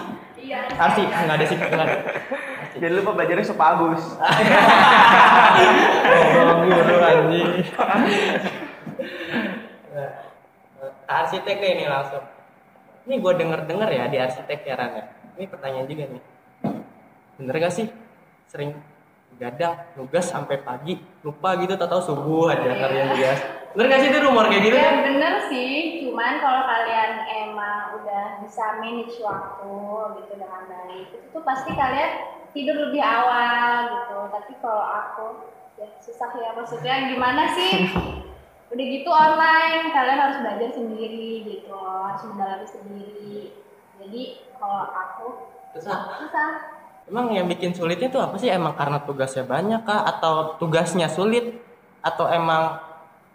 Arsi, 0.78 1.04
enggak 1.08 1.38
ada 1.38 1.46
sipil 1.46 1.68
enggak 1.68 1.88
ada. 1.88 1.98
jangan 2.82 2.98
lupa 3.04 3.12
belajarnya 3.20 3.46
sepagus 3.46 4.02
Oh, 6.42 6.56
guru 6.66 6.96
anjing. 7.04 7.50
Nah, 9.92 10.12
arsitek 11.06 11.56
deh 11.60 11.72
ini 11.78 11.86
langsung. 11.86 12.24
Ini 13.06 13.20
gue 13.20 13.34
denger-denger 13.38 13.90
ya 13.92 14.06
di 14.08 14.18
arsitek 14.18 14.60
ya 14.66 14.74
Ran 14.80 14.92
ya. 14.98 15.06
Ini 15.38 15.46
pertanyaan 15.52 15.88
juga 15.88 16.04
nih. 16.10 16.24
Bener 17.38 17.56
gak 17.60 17.74
sih 17.74 17.88
sering 18.50 18.76
gadang 19.40 19.78
nugas 19.96 20.28
sampai 20.30 20.60
pagi 20.62 21.00
lupa 21.24 21.56
gitu 21.60 21.74
atau 21.76 21.88
tahu 21.88 22.02
subuh 22.02 22.56
aja 22.56 22.72
kalian 22.72 23.06
nugas. 23.14 23.61
Bener 23.72 23.88
gak 23.88 24.02
sih 24.04 24.10
itu 24.12 24.20
rumor 24.20 24.46
kayak 24.52 24.64
gitu? 24.68 24.76
Ya 24.76 24.92
bener 25.00 25.34
sih, 25.48 25.72
cuman 26.04 26.44
kalau 26.44 26.62
kalian 26.68 27.12
emang 27.48 27.96
udah 28.04 28.44
bisa 28.44 28.84
manage 28.84 29.16
waktu 29.24 29.72
gitu 30.20 30.34
dengan 30.36 30.62
baik, 30.68 31.08
itu 31.16 31.28
tuh 31.32 31.44
pasti 31.48 31.72
kalian 31.72 32.12
tidur 32.52 32.76
lebih 32.90 33.00
awal 33.00 33.88
gitu. 33.96 34.18
Tapi 34.28 34.52
kalau 34.60 34.84
aku 34.84 35.26
ya 35.80 35.88
susah 36.04 36.30
ya 36.36 36.52
maksudnya 36.52 36.96
gimana 37.16 37.56
sih? 37.56 37.88
Udah 38.72 38.86
gitu 38.88 39.12
online, 39.12 39.92
kalian 39.92 40.20
harus 40.20 40.38
belajar 40.40 40.70
sendiri 40.72 41.44
gitu, 41.44 41.76
harus 41.76 42.24
mendalami 42.24 42.68
sendiri. 42.68 43.52
Jadi 44.00 44.24
kalau 44.56 44.88
aku 44.88 45.28
Susah. 45.76 46.20
susah. 46.20 46.50
Emang 47.08 47.32
yang 47.32 47.48
bikin 47.48 47.72
sulitnya 47.76 48.08
tuh 48.12 48.24
apa 48.24 48.36
sih? 48.40 48.48
Emang 48.52 48.76
karena 48.76 49.04
tugasnya 49.04 49.44
banyak 49.44 49.84
kah? 49.84 50.04
Atau 50.08 50.60
tugasnya 50.60 51.08
sulit? 51.12 51.60
Atau 52.04 52.28
emang 52.32 52.80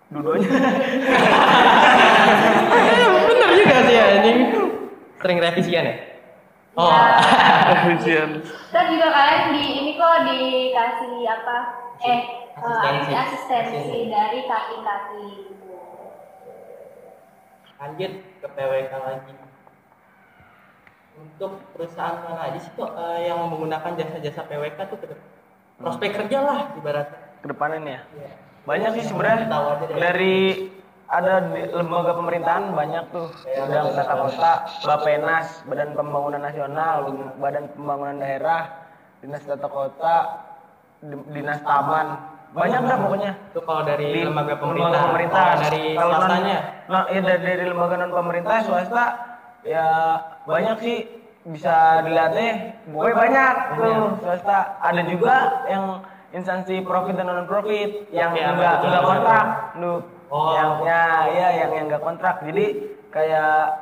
dua-duanya 0.07 0.49
bener 3.27 3.51
juga 3.55 3.77
sih 3.83 3.97
ini 3.97 4.33
sering 5.17 5.39
revisian 5.41 5.85
ya? 5.85 5.97
Oh, 6.77 6.93
Ya, 7.67 7.73
Efisien. 7.73 8.45
Dan 8.69 8.85
juga 8.93 9.09
kalian 9.09 9.43
di 9.51 9.65
ini 9.75 9.93
kok 9.97 10.23
dikasih 10.23 11.25
apa? 11.25 11.57
Eh, 11.99 12.21
Asistensi. 12.53 13.11
eh, 13.11 13.19
asistensi 13.19 13.99
dari 14.07 14.39
kaki-kaki 14.45 15.27
lanjut 17.77 18.13
ke 18.41 18.47
PWK 18.47 18.93
lagi. 18.95 19.33
Untuk 21.17 21.53
perusahaan 21.73 22.17
mana 22.23 22.41
aja 22.47 22.57
sih 22.57 22.73
kok 22.73 22.93
eh, 22.93 23.19
yang 23.27 23.41
menggunakan 23.43 23.93
jasa-jasa 23.97 24.41
PWK 24.45 24.79
tuh 24.87 24.99
ke 25.01 25.07
prospek 25.77 26.11
kerja 26.15 26.39
lah 26.41 26.59
ibaratnya. 26.73 27.21
ke 27.37 27.47
depannya 27.47 27.79
nih 27.79 27.91
ya 27.91 28.01
Iya. 28.15 28.31
Banyak 28.67 28.91
sih 28.99 29.05
sebenarnya. 29.07 29.47
Deh. 29.47 29.97
dari 29.97 30.37
ada 31.07 31.39
di 31.55 31.63
lembaga 31.71 32.19
pemerintahan 32.19 32.75
banyak 32.75 33.05
tuh. 33.15 33.31
Bidang 33.47 33.95
tata 33.95 34.15
kota 34.19 34.53
Bapenas 34.83 35.63
Badan 35.65 35.95
Pembangunan 35.95 36.43
Nasional 36.43 36.97
Badan 37.39 37.71
Pembangunan 37.73 38.19
Daerah 38.19 38.63
Dinas 39.23 39.47
Tata 39.47 39.71
Kota 39.71 40.17
Di- 40.99 41.27
Dinas 41.31 41.63
Taman. 41.63 42.35
Banyak 42.51 42.81
dah 42.83 42.99
pokoknya. 42.99 43.33
Itu 43.53 43.61
kalau 43.63 43.83
dari 43.85 44.07
di 44.11 44.21
lembaga 44.25 44.57
lembaga 44.59 44.63
pemerintah, 44.65 45.01
pemerintah. 45.07 45.39
Kalau 45.39 45.63
dari 45.63 45.85
Kalau 45.95 46.13
swastanya. 46.17 46.59
nah, 46.89 47.03
iya 47.07 47.21
dari, 47.23 47.43
dari 47.45 47.65
lembaga 47.69 47.95
non 48.01 48.11
pemerintah 48.11 48.57
swasta 48.67 49.05
ya 49.63 49.87
banyak 50.43 50.77
sih. 50.83 50.99
Bisa 51.47 52.03
dilihatnya 52.03 52.75
gue 52.91 53.11
banyak 53.15 53.55
tuh 53.79 54.19
swasta. 54.19 54.59
Ada 54.83 55.03
juga 55.07 55.37
yang 55.71 55.85
instansi 56.37 56.85
profit 56.85 57.17
dan 57.17 57.27
non 57.27 57.49
profit 57.49 58.13
yang 58.13 58.31
apa 58.31 58.53
enggak 58.53 58.75
tuh? 58.77 58.87
enggak 58.87 59.05
kontrak 59.05 59.47
lu 59.77 59.95
Oh. 60.27 60.53
yang 60.53 60.83
ya 60.83 61.03
ya 61.31 61.49
yang 61.57 61.71
yang 61.73 61.85
enggak 61.87 62.03
kontrak 62.03 62.43
jadi 62.43 62.67
kayak 63.09 63.79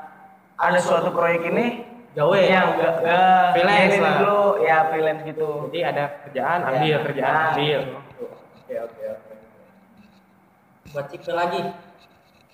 ada 0.55 0.79
suatu 0.79 1.09
proyek 1.09 1.49
ini 1.49 1.89
Gawe. 2.13 2.37
yang 2.39 2.77
enggak 2.77 2.95
enggak 3.01 3.47
Freelance 3.53 3.97
lah. 3.99 4.13
dulu 4.15 4.41
ya 4.61 4.77
freelance 4.87 5.23
gitu 5.25 5.49
Jadi 5.67 5.81
ada 5.83 6.05
kerjaan 6.23 6.59
ambil, 6.63 6.85
Ya. 6.87 6.99
kerjaan 7.03 7.33
Nah, 7.33 7.47
ambil. 7.51 7.81
Oke 8.55 8.75
oke 8.79 9.03
oke. 9.11 9.33
Buat 10.87 11.07
sipil 11.11 11.35
lagi, 11.35 11.61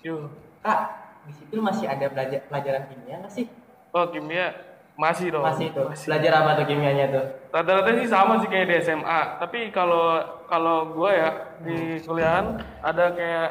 Yuk. 0.01 0.33
kak 0.59 0.79
di 1.21 1.33
sipil 1.35 1.59
masih 1.61 1.85
ada 1.85 2.05
belajar 2.07 2.39
pelajaran 2.47 2.83
kimia 2.87 3.15
nggak 3.21 3.29
sih? 3.29 3.45
Oh 3.91 4.07
kimia 4.07 4.55
masih 4.95 5.29
dong. 5.29 5.43
Masih 5.43 5.69
itu. 5.69 5.83
Belajar 6.07 6.31
apa 6.37 6.49
tuh 6.57 6.65
kimianya 6.65 7.05
tuh? 7.11 7.25
Rata-rata 7.51 7.89
sih 7.99 8.07
sama 8.07 8.39
sih 8.39 8.47
kayak 8.47 8.65
di 8.65 8.73
SMA. 8.79 9.19
Tapi 9.37 9.69
kalau 9.69 10.23
kalau 10.47 10.89
gua 10.91 11.09
ya 11.11 11.29
di 11.59 11.99
kuliahan 12.01 12.57
ada 12.79 13.11
kayak 13.11 13.49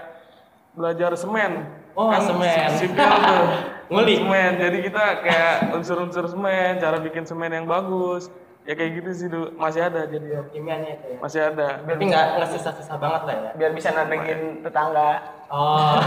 belajar 0.72 1.12
semen. 1.14 1.68
Oh, 1.92 2.08
semen. 2.16 2.68
Sipil 2.74 3.10
tuh. 3.20 3.44
Ngulik. 3.92 4.18
Semen. 4.22 4.50
Jadi 4.56 4.76
kita 4.86 5.04
kayak 5.20 5.54
unsur-unsur 5.74 6.24
semen, 6.26 6.78
cara 6.78 6.96
bikin 6.96 7.24
semen 7.24 7.50
yang 7.50 7.66
bagus. 7.66 8.28
Ya 8.64 8.76
kayak 8.76 9.02
gitu 9.02 9.10
sih 9.12 9.26
Du. 9.26 9.50
masih 9.56 9.82
ada 9.82 10.04
jadi 10.04 10.46
Kimianya 10.52 11.00
itu 11.00 11.06
ya. 11.12 11.16
masih 11.18 11.40
ada. 11.42 11.80
Tapi 11.80 12.04
nggak 12.06 12.26
nggak 12.38 12.50
susah-susah 12.54 12.96
banget 13.00 13.22
lah 13.24 13.34
ya. 13.34 13.50
biar 13.56 13.70
bisa 13.72 13.88
nandengin 13.90 14.60
tetangga 14.60 15.10
Oh. 15.48 15.96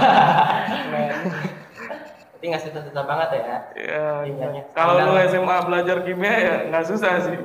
Tapi 2.34 2.44
nggak 2.46 2.62
susah-susah 2.62 3.04
banget 3.04 3.30
ya. 3.34 3.42
Ya, 3.74 4.06
Kimianya. 4.24 4.62
kalau 4.72 4.94
lu. 4.96 5.12
SMA 5.28 5.58
belajar 5.66 5.98
kimia 6.04 6.36
ya 6.36 6.56
nggak 6.70 6.86
susah 6.88 7.12
sih. 7.26 7.40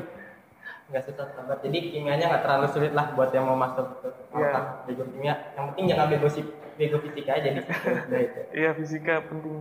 Nggak 0.89 1.05
susah 1.05 1.29
sabar 1.31 1.61
jadi 1.61 1.79
kimianya 1.93 2.25
nggak 2.27 2.43
terlalu 2.43 2.67
sulit 2.73 2.93
lah 2.97 3.13
buat 3.13 3.29
yang 3.29 3.45
mau 3.45 3.55
masuk 3.55 4.01
ke 4.01 4.09
Iya. 4.33 4.49
otak 4.49 4.65
bego 4.85 5.05
kimia. 5.07 5.35
Yang 5.53 5.65
penting 5.69 5.85
jangan 5.85 6.07
bego 6.09 6.29
sip 6.29 6.47
bego 6.75 6.97
fisika 6.99 7.31
aja 7.35 7.49
di 7.51 7.61
udah 7.61 8.21
itu. 8.25 8.41
Iya 8.53 8.71
fisika 8.73 9.21
penting. 9.23 9.61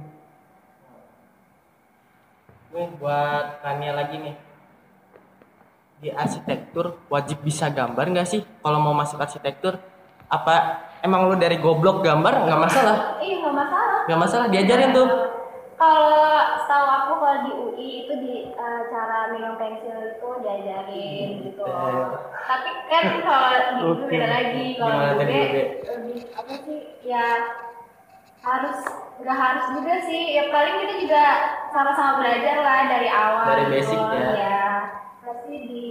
nih 2.70 2.88
buat 2.96 3.60
Kania 3.60 3.92
lagi 3.92 4.16
nih. 4.18 4.36
Di 5.98 6.10
arsitektur 6.14 7.02
wajib 7.08 7.42
bisa 7.42 7.68
gambar 7.68 8.06
nggak 8.08 8.28
sih? 8.28 8.42
Kalau 8.62 8.80
mau 8.80 8.94
masuk 8.94 9.18
arsitektur 9.18 9.82
apa 10.28 10.56
emang 11.02 11.26
lu 11.26 11.36
dari 11.36 11.58
goblok 11.58 12.04
gambar? 12.04 12.44
Nggak 12.46 12.60
masalah. 12.62 12.98
Iya 13.20 13.36
nggak 13.42 13.56
masalah. 13.56 14.00
nggak 14.08 14.20
masalah 14.20 14.46
diajarin 14.48 14.90
tuh 14.94 15.08
Kalau 15.78 16.26
setahu 16.66 16.88
aku 16.90 17.12
kalau 17.22 17.38
di 17.46 17.52
UI 17.54 17.90
itu 18.02 18.14
di 18.18 18.34
eh, 18.50 18.82
cara 18.90 19.30
minum 19.30 19.62
pensil 19.62 20.18
itu 20.18 20.28
diajarin 20.42 21.30
gitu. 21.46 21.64
Iya. 21.70 22.06
Tapi 22.50 22.70
kan 22.90 23.04
kalau 23.22 23.52
di 23.78 23.84
beda 24.10 24.28
lagi. 24.28 24.66
Kalau 24.74 24.98
di 24.98 25.06
UB 25.14 25.22
lebih 25.86 26.20
apa 26.34 26.54
sih 26.66 26.80
ya 27.06 27.26
harus 28.42 28.80
nggak 29.22 29.38
harus 29.38 29.66
juga 29.78 29.94
sih. 30.10 30.22
Ya 30.34 30.50
paling 30.50 30.76
kita 30.82 30.94
juga 30.98 31.24
sama-sama 31.70 32.26
belajar 32.26 32.58
lah 32.58 32.80
dari 32.90 33.10
awal. 33.14 33.46
Dari 33.46 33.64
gitu. 33.70 33.74
basic 33.78 34.00
ya. 34.02 34.30
Iya. 34.34 34.66
Pasti 35.22 35.56
di 35.62 35.84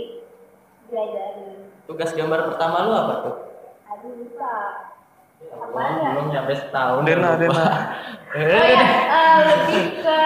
diajarin. 0.86 1.70
tugas 1.86 2.10
gambar 2.10 2.50
pertama 2.50 2.76
lu 2.82 2.92
apa 2.94 3.14
tuh 3.22 3.34
Aduh 3.86 4.10
lupa. 4.18 4.54
belum 5.38 5.62
Apaan 5.70 5.94
ya? 5.98 6.10
belum 6.14 6.26
nyampe 6.34 6.54
setahun 6.56 7.00
Dena, 7.06 7.28
udah 7.38 7.46
lupa. 7.46 7.66
Oh 8.36 8.44
ya, 8.44 8.84
eh, 9.08 9.36
lebih 9.42 9.84
ke 9.98 10.18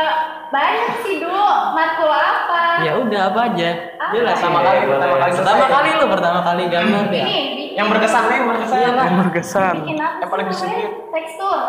banyak 0.50 0.90
sih 1.00 1.22
dulu 1.22 1.46
matkul 1.70 2.10
apa? 2.10 2.82
ya 2.82 2.98
udah 2.98 3.20
apa 3.30 3.40
aja 3.48 3.70
Apa? 3.94 4.10
jelas 4.10 4.34
ya, 4.34 4.48
kali, 4.50 4.78
pertama 4.82 5.14
kali 5.14 5.30
pertama 5.30 5.54
selesai. 5.62 5.70
kali 5.70 5.90
lu 5.94 6.06
pertama 6.10 6.40
kali 6.42 6.62
gambar 6.66 7.04
ya 7.06 7.22
Ini 7.22 7.64
Yang 7.70 7.86
berkesan 7.86 8.22
nih, 8.24 8.34
yang 8.34 8.46
berkesan. 8.50 8.78
Yang 8.82 9.16
berkesan. 9.22 9.74
apa 9.78 9.90
Yang 10.18 10.28
paling 10.28 10.46
disebut. 10.50 10.90
Tekstur. 11.14 11.60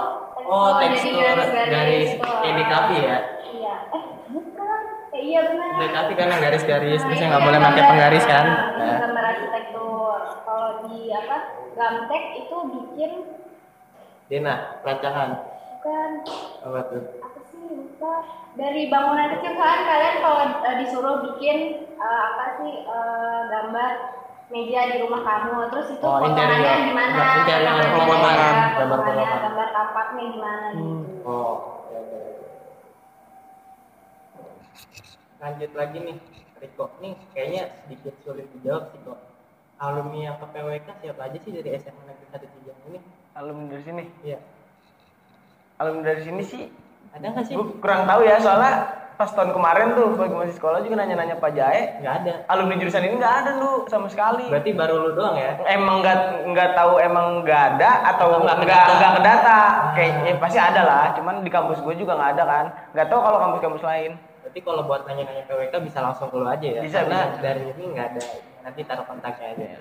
oh 0.42 0.70
tekstur 0.80 1.36
kayak 1.46 2.56
di 2.58 2.64
kafe 2.66 2.98
ya 2.98 3.18
Iya. 3.52 3.74
Eh, 3.92 4.04
bukan. 4.28 4.82
Eh, 5.12 5.22
iya 5.22 5.40
benar. 5.46 5.90
kafe 5.94 6.12
kan 6.16 6.28
yang 6.28 6.42
garis-garis 6.42 7.00
Nah, 7.00 7.08
biasanya 7.08 7.30
nggak 7.30 7.46
boleh 7.46 7.60
pakai 7.62 7.84
penggaris 7.86 8.26
kan 8.26 8.46
nah, 8.48 8.66
Nah, 8.82 8.98
gambar 9.00 9.24
arsitektur. 9.30 10.18
Kalau 10.42 10.70
di 10.82 10.98
apa? 11.12 11.38
Gamtek 11.72 12.24
itu 12.40 12.56
bikin 12.66 13.12
Dena 14.26 14.80
rancangan 14.82 15.51
bukan? 15.82 16.10
Apa 16.62 16.80
tuh? 16.94 17.04
Apa 17.20 17.40
sih? 17.50 17.58
Lupa. 17.66 18.14
Dari 18.54 18.86
bangunan 18.88 19.34
kecil 19.34 19.54
kan 19.56 19.80
kalian 19.82 20.16
kalau 20.22 20.42
eh, 20.62 20.76
disuruh 20.78 21.16
bikin 21.26 21.58
eh, 21.90 22.22
apa 22.22 22.46
sih 22.56 22.86
eh, 22.86 23.40
gambar 23.50 23.92
meja 24.52 24.82
di 24.94 24.98
rumah 25.02 25.22
kamu. 25.26 25.74
Terus 25.74 25.88
itu 25.92 26.04
Oh, 26.04 26.22
potongannya 26.22 26.54
interior. 26.54 26.86
gimana 26.86 27.10
Gambar 27.12 27.38
interior, 27.42 27.66
Gambar 27.66 27.88
pemotongan. 27.90 28.38
Gambar 28.78 29.00
pemotongan. 29.02 29.40
gambar 29.42 29.68
tampaknya 29.74 30.24
gimana 30.30 30.66
gitu. 30.72 30.94
Oh 31.26 31.56
lanjut 35.42 35.74
lagi 35.74 35.98
nih 35.98 36.18
Riko 36.62 36.86
nih 37.02 37.18
kayaknya 37.34 37.74
sedikit 37.82 38.14
sulit 38.22 38.46
dijawab 38.54 38.94
sih 38.94 39.02
kok. 39.02 39.18
Alumni 39.82 40.30
yang 40.30 40.38
ke 40.38 40.46
PWK 40.46 40.88
siapa 41.02 41.22
aja 41.26 41.38
sih 41.42 41.50
dari 41.50 41.74
SMA 41.82 42.06
Negeri 42.06 42.30
13 42.70 42.94
ini? 42.94 43.00
Alumni 43.34 43.66
dari 43.74 43.82
sini. 43.82 44.04
iya 44.22 44.38
Alumni 45.82 46.14
dari 46.14 46.22
sini 46.22 46.44
sih 46.46 46.64
ada 47.12 47.26
nggak 47.34 47.46
sih? 47.50 47.58
gue 47.58 47.68
kurang 47.82 48.06
tahu 48.06 48.22
ya 48.22 48.38
soalnya 48.38 49.02
pas 49.18 49.30
tahun 49.38 49.54
kemarin 49.54 49.94
tuh 49.94 50.18
bagi 50.18 50.34
masih 50.34 50.56
sekolah 50.58 50.82
juga 50.82 50.98
nanya-nanya 50.98 51.38
Pak 51.38 51.52
Jae. 51.54 52.02
Nggak 52.02 52.16
ada. 52.26 52.34
Alumni 52.50 52.74
jurusan 52.82 53.06
ini 53.06 53.22
nggak 53.22 53.36
ada 53.46 53.52
lu 53.62 53.86
sama 53.86 54.10
sekali. 54.10 54.50
Berarti 54.50 54.74
baru 54.74 54.98
lu 54.98 55.10
doang 55.14 55.38
ya? 55.38 55.62
Emang 55.70 56.02
nggak 56.02 56.50
nggak 56.50 56.70
tahu 56.74 56.98
emang 56.98 57.46
nggak 57.46 57.62
ada 57.78 57.90
atau 58.14 58.42
nggak 58.42 58.66
nggak 58.66 58.82
kedata. 58.82 58.98
nggak 58.98 59.14
kedata. 59.22 59.60
Kayak 59.94 60.14
ya 60.26 60.34
pasti 60.42 60.60
ada 60.62 60.82
lah 60.82 61.06
cuman 61.14 61.36
di 61.46 61.52
kampus 61.54 61.86
gue 61.86 61.96
juga 62.02 62.18
nggak 62.18 62.32
ada 62.34 62.44
kan. 62.50 62.66
Nggak 62.98 63.08
tahu 63.14 63.20
kalau 63.22 63.38
kampus-kampus 63.46 63.84
lain. 63.86 64.12
Berarti 64.42 64.60
kalau 64.66 64.82
buat 64.90 65.02
nanya-nanya 65.06 65.44
PWK 65.46 65.74
bisa 65.86 66.00
langsung 66.02 66.28
ke 66.34 66.36
lu 66.42 66.48
aja 66.50 66.66
ya? 66.66 66.82
Bisa, 66.82 67.06
karena 67.06 67.20
bisa. 67.30 67.42
dari 67.46 67.64
ini 67.78 67.84
nggak 67.94 68.08
ada 68.16 68.22
nanti 68.66 68.82
taruh 68.90 69.06
kontaknya 69.06 69.48
aja 69.54 69.66
ya. 69.78 69.80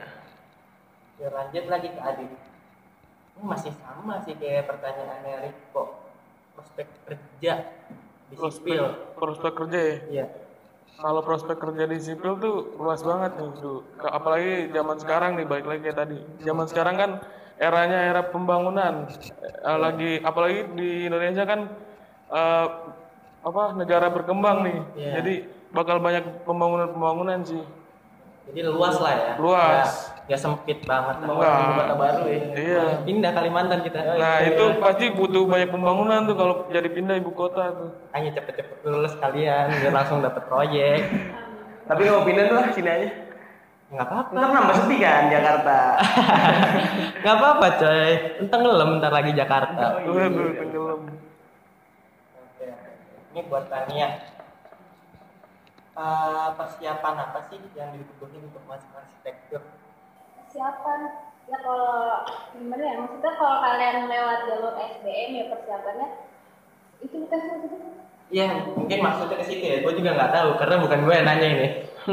Lanjut 1.33 1.65
lagi 1.69 1.89
ke 1.89 2.01
Adit 2.01 2.50
masih 3.43 3.73
sama 3.81 4.21
sih 4.23 4.35
kayak 4.37 4.69
pertanyaannya 4.69 5.35
Riko 5.49 5.97
prospek 6.55 6.87
kerja 7.09 7.53
di 8.31 8.35
Prospek, 8.37 8.69
sipil 8.77 8.85
prospek 9.17 9.53
kerja 9.57 9.81
ya. 9.81 9.97
iya 10.13 10.27
Kalau 11.01 11.25
prospek 11.25 11.57
kerja 11.57 11.89
di 11.89 11.97
sipil 11.97 12.37
tuh 12.37 12.77
luas 12.77 13.01
banget 13.01 13.33
nih 13.41 13.51
tuh. 13.57 13.81
Apalagi 14.05 14.69
zaman 14.69 15.01
sekarang 15.01 15.33
nih 15.41 15.49
baik 15.49 15.65
lagi 15.65 15.81
kayak 15.89 15.97
tadi. 15.97 16.19
Zaman 16.45 16.69
sekarang 16.69 16.95
kan 17.01 17.11
eranya 17.57 18.05
era 18.05 18.21
pembangunan. 18.29 19.09
Eh, 19.41 19.79
lagi 19.81 20.21
apalagi 20.21 20.69
di 20.77 21.09
Indonesia 21.09 21.49
kan 21.49 21.73
eh, 22.29 22.67
apa 23.41 23.63
negara 23.73 24.13
berkembang 24.13 24.61
nih. 24.69 24.79
Iya. 24.93 25.13
Jadi 25.25 25.35
bakal 25.73 26.05
banyak 26.05 26.45
pembangunan-pembangunan 26.45 27.49
sih. 27.49 27.63
jadi 28.51 28.67
luas 28.67 28.99
lah 28.99 29.15
ya 29.15 29.33
Luas. 29.39 29.89
nggak 29.89 30.20
nggak 30.31 30.39
sempit 30.39 30.79
banget. 30.87 31.27
Pembangunan 31.27 31.59
ibu 31.59 31.73
kota 31.75 31.95
baru 31.99 32.23
ya. 32.31 32.43
Iya. 32.55 32.83
pindah 33.03 33.31
Kalimantan 33.35 33.81
kita. 33.83 33.99
Nah 34.15 34.39
itu 34.47 34.65
pasti 34.79 35.05
butuh 35.11 35.43
banyak 35.43 35.75
pembangunan 35.75 36.23
tuh 36.23 36.39
kalau 36.39 36.55
jadi 36.71 36.87
pindah 36.87 37.19
ibu 37.19 37.35
kota 37.35 37.75
tuh. 37.75 37.91
hanya 38.15 38.31
cepet-cepet 38.39 38.79
lulus 38.87 39.19
kalian 39.19 39.75
biar 39.83 39.91
langsung 39.91 40.23
dapet 40.23 40.43
proyek 40.47 41.03
tapi 41.91 42.07
kalau 42.07 42.23
pindah 42.23 42.45
tuh 42.47 42.55
lah 42.55 42.71
sini 42.71 42.87
aja. 42.87 43.11
Nggak 43.91 44.07
apa-apa. 44.07 44.31
Ntar 44.39 44.51
nambah 44.55 44.75
sepi 44.79 44.97
kan 45.03 45.23
Jakarta. 45.35 45.79
Nggak 47.27 47.35
apa-apa 47.35 47.67
coy. 47.83 48.11
Entar 48.39 48.59
ngelem 48.63 48.91
ntar 49.03 49.11
lagi 49.11 49.33
Jakarta. 49.35 49.85
Tuh 50.07 50.15
tuh 50.15 50.55
tenggelam. 50.55 51.01
Oke, 52.39 52.67
ini 53.35 53.41
buat 53.51 53.67
Tania. 53.67 54.09
Eh, 55.99 56.49
persiapan 56.55 57.15
apa 57.19 57.43
sih 57.51 57.59
yang 57.75 57.91
dibutuhin 57.91 58.47
untuk 58.47 58.63
masuk 58.71 58.95
arsitektur? 58.95 59.67
Persiapan? 60.51 61.01
Ya 61.47 61.59
kalau 61.63 62.27
gimana 62.59 62.83
ya? 62.83 62.99
Maksudnya 62.99 63.33
kalau 63.39 63.57
kalian 63.63 64.11
lewat 64.11 64.39
jalur 64.51 64.75
SBM 64.75 65.31
ya 65.39 65.45
persiapannya 65.47 66.09
itu 67.07 67.15
bukan 67.23 67.39
sih 67.39 67.79
Iya, 68.31 68.63
mungkin 68.79 68.99
maksudnya 69.03 69.43
ke 69.43 69.47
situ 69.47 69.63
ya. 69.63 69.83
Gue 69.83 69.95
juga 69.95 70.15
nggak 70.15 70.35
tahu 70.35 70.59
karena 70.59 70.83
bukan 70.83 71.03
gue 71.07 71.15
yang 71.15 71.27
nanya 71.27 71.47
ini. 71.51 71.69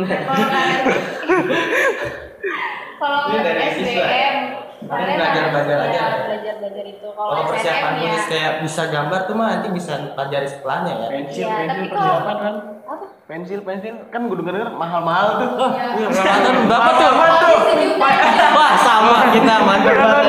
kalau 2.97 3.17
kalian 3.29 3.41
kalau 3.41 3.45
dari 3.45 3.61
SBM 3.77 4.37
ya? 4.79 4.87
Kalian 4.87 5.17
belajar-belajar 5.17 5.77
aja. 5.79 5.89
Ya, 5.89 5.97
ya? 5.97 6.17
belajar 6.23 6.53
belajar 6.57 6.85
itu. 6.85 7.07
Kalau 7.07 7.27
Kalau 7.27 7.43
persiapan 7.47 7.81
SNM 7.83 7.97
ya. 7.97 8.01
tulis 8.05 8.25
kayak 8.27 8.51
bisa 8.61 8.81
gambar 8.87 9.19
tuh 9.23 9.35
mah 9.35 9.47
nanti 9.49 9.67
bisa 9.69 9.93
pelajari 10.11 10.47
setelahnya 10.47 10.93
ya. 10.93 11.07
pensil 11.09 11.41
Iya, 11.41 11.55
pensil 11.57 11.85
persiapan 11.87 12.21
kalau- 12.27 12.39
kan 12.39 12.53
apa? 12.87 13.05
Pensil 13.27 13.59
pensil. 13.61 13.93
Kan 14.07 14.21
gue 14.23 14.37
denger 14.37 14.53
denger 14.55 14.69
mahal 14.73 15.01
mahal 15.01 15.27
tuh 15.35 15.49
Iya, 15.67 16.07
Ramadan 16.07 16.55
berapa 16.63 16.91
tuh? 16.93 17.11
tuh? 17.37 17.57
Sejuta 17.67 18.07
Wah, 18.49 18.73
sama 18.77 19.15
kita 19.29 19.53
mantap 19.59 19.93
banget. 19.93 20.23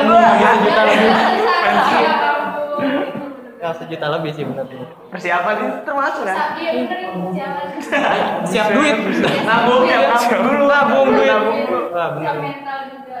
sejuta 0.51 0.81
lebih. 0.83 1.09
ya 1.09 2.11
Yang 3.59 3.73
sejuta 3.77 4.07
lebih 4.09 4.31
sih 4.31 4.43
benar-benar. 4.45 4.87
persiapan 5.09 5.53
itu 5.59 5.77
termasuk 5.83 6.23
kan 6.23 6.37
iya 6.55 6.71
bener 6.73 6.97
itu 6.97 7.19
persiapan. 7.21 7.65
Siap 8.45 8.67
duit. 8.71 8.95
nabung 9.43 9.83
ya 9.83 9.97
nabung. 10.05 10.39
Dulu 10.39 10.63
nabung 10.65 11.07
dulu 11.09 11.21
nabung 11.21 11.57
dulu 11.61 11.79
Wah, 11.89 12.07
siap 12.09 12.11
benar. 12.15 12.35
mental 12.39 12.79
juga 12.89 13.19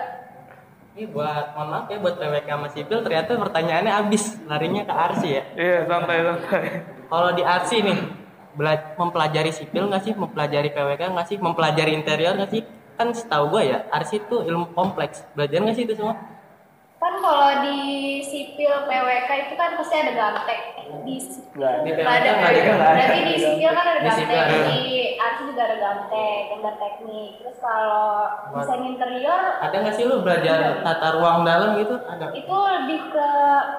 Ini 0.99 1.15
buat 1.15 1.55
mohon 1.55 1.71
maaf 1.71 1.87
ya 1.87 1.95
buat 2.03 2.19
PWK 2.19 2.43
sama 2.43 2.67
sipil 2.75 2.99
ternyata 2.99 3.31
pertanyaannya 3.39 3.87
habis 3.87 4.35
larinya 4.43 4.83
ke 4.83 4.91
arsi 4.91 5.29
ya. 5.31 5.43
Iya 5.55 5.79
santai 5.87 6.17
santai. 6.27 6.63
Kalau 7.07 7.31
di 7.31 7.43
arsi 7.47 7.75
nih 7.87 7.99
mempelajari 8.99 9.47
sipil 9.55 9.87
nggak 9.87 10.03
sih, 10.03 10.11
mempelajari 10.11 10.75
PWK 10.75 11.15
nggak 11.15 11.27
sih, 11.31 11.37
mempelajari 11.39 11.95
interior 11.95 12.35
nggak 12.35 12.51
sih? 12.51 12.67
Kan 12.99 13.15
setahu 13.15 13.47
gua 13.47 13.63
ya 13.63 13.87
arsi 13.95 14.19
itu 14.19 14.43
ilmu 14.43 14.75
kompleks. 14.75 15.23
Belajar 15.39 15.63
nggak 15.63 15.75
sih 15.79 15.87
itu 15.87 15.95
semua? 15.95 16.19
Kan 16.99 17.13
kalau 17.15 17.63
di 17.63 17.79
sipil 18.21 18.83
PWK 18.83 19.29
itu 19.41 19.53
kan 19.55 19.71
pasti 19.73 19.95
ada 19.97 20.11
gamtek 20.11 20.59
di 21.01 21.15
Nggak 21.49 21.71
ada. 21.71 21.79
Di 21.81 21.91
PWK 21.93 22.09
ada 22.09 22.29
berarti 22.75 23.19
di 23.23 23.35
sipil 23.37 23.69
kan 23.69 23.85
ada 23.89 24.09
sipil 24.11 24.35
ada. 24.37 24.57
di 24.67 24.81
arsi 25.15 25.41
juga 25.45 25.61
ada 25.63 25.77
gamtek 25.77 26.39
gambar 26.49 26.75
teknik 26.77 27.29
terus 27.39 27.57
kalau 27.57 28.11
desain 28.51 28.83
interior 28.85 29.41
Ada 29.59 29.75
nggak 29.77 29.95
sih 29.95 30.05
lu 30.05 30.19
belajar 30.19 30.59
tata 30.81 31.07
ruang 31.15 31.43
dalam 31.43 31.75
gitu? 31.75 31.95
Ada. 31.97 32.25
itu 32.33 32.51
lebih 32.51 32.99
ke 33.09 33.29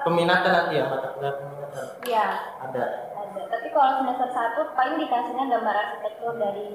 Peminatan 0.01 0.51
nanti 0.51 0.73
ya 0.75 0.85
mata 0.87 1.07
kuliah 1.11 1.33
peminatan. 1.35 1.85
ya 2.03 2.25
Ada. 2.59 2.83
ada 3.15 3.41
tapi 3.47 3.67
kalau 3.69 3.91
semester 3.97 4.29
satu 4.29 4.61
paling 4.73 4.97
dikasihnya 4.97 5.45
gambar 5.47 5.75
arsitektur 5.77 6.33
dari 6.35 6.69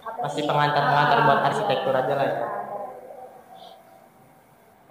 apa 0.00 0.18
Masih 0.20 0.42
sih? 0.42 0.44
pengantar-pengantar 0.44 1.16
Ah, 1.16 1.24
buat 1.24 1.38
iya. 1.38 1.46
arsitektur 1.48 1.94
aja 1.94 2.12
lah 2.12 2.26
ya. 2.26 2.36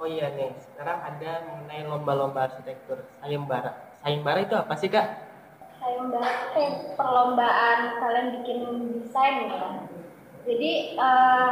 Oh 0.03 0.09
iya 0.11 0.35
nih, 0.35 0.51
sekarang 0.59 0.99
ada 0.99 1.47
mengenai 1.47 1.87
lomba-lomba 1.87 2.51
arsitektur 2.51 3.07
sayembara. 3.23 3.71
Sayembara 4.03 4.43
itu 4.43 4.51
apa 4.51 4.75
sih 4.75 4.91
kak? 4.91 5.07
sayembara 5.79 6.51
kayak 6.51 6.99
perlombaan 6.99 7.79
kalian 8.03 8.27
bikin 8.35 8.59
desain 8.99 9.47
ya 9.47 9.87
Jadi 10.43 10.99
eh 10.99 11.49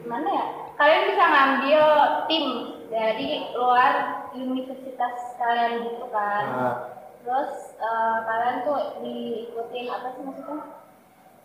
gimana 0.00 0.28
ya? 0.32 0.46
Kalian 0.80 1.12
bisa 1.12 1.24
ngambil 1.28 1.84
tim 2.24 2.44
dari 2.88 3.52
luar 3.52 4.24
universitas 4.32 5.36
kalian 5.36 5.92
gitu 5.92 6.08
kan. 6.08 6.44
Nah, 6.48 6.76
Terus 7.20 7.76
eh, 7.76 8.16
kalian 8.24 8.56
tuh 8.64 8.80
diikutin 9.04 9.92
apa 9.92 10.08
sih 10.16 10.24
maksudnya? 10.24 10.72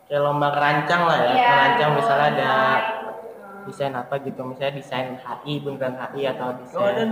kayak 0.08 0.24
lomba 0.24 0.56
kerancang 0.56 1.04
lah 1.04 1.20
ya. 1.20 1.32
Iya, 1.36 1.52
kerancang 1.52 1.92
misalnya 2.00 2.28
ada. 2.32 2.56
Desain 3.66 3.94
apa 3.94 4.20
gitu, 4.20 4.42
misalnya 4.44 4.78
desain 4.78 5.16
HI, 5.16 5.54
bundaran 5.60 5.96
HI 5.96 6.22
atau 6.30 6.56
desain. 6.58 6.80
Oh 6.80 6.86
ada 6.86 7.04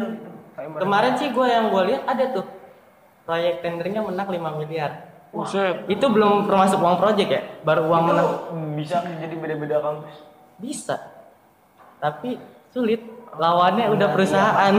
Kemarin 0.78 1.14
sih 1.16 1.32
gue 1.32 1.48
yang 1.48 1.72
gue 1.72 1.82
lihat 1.90 2.04
ada 2.06 2.26
tuh 2.32 2.46
proyek 3.24 3.64
tendernya 3.64 4.04
menang 4.04 4.28
5 4.28 4.60
miliar. 4.60 4.92
Buset. 5.32 5.88
Itu 5.88 6.12
belum 6.12 6.44
termasuk 6.46 6.78
uang 6.78 7.00
proyek 7.00 7.28
ya, 7.32 7.42
baru 7.64 7.88
uang 7.88 8.04
menang. 8.12 8.28
bisa 8.76 9.00
jadi 9.00 9.32
beda-beda 9.32 9.80
kampus. 9.80 10.16
Bisa, 10.60 11.00
tapi 11.98 12.36
sulit. 12.70 13.00
Lawannya 13.32 13.88
udah 13.96 14.08
perusahaan. 14.12 14.76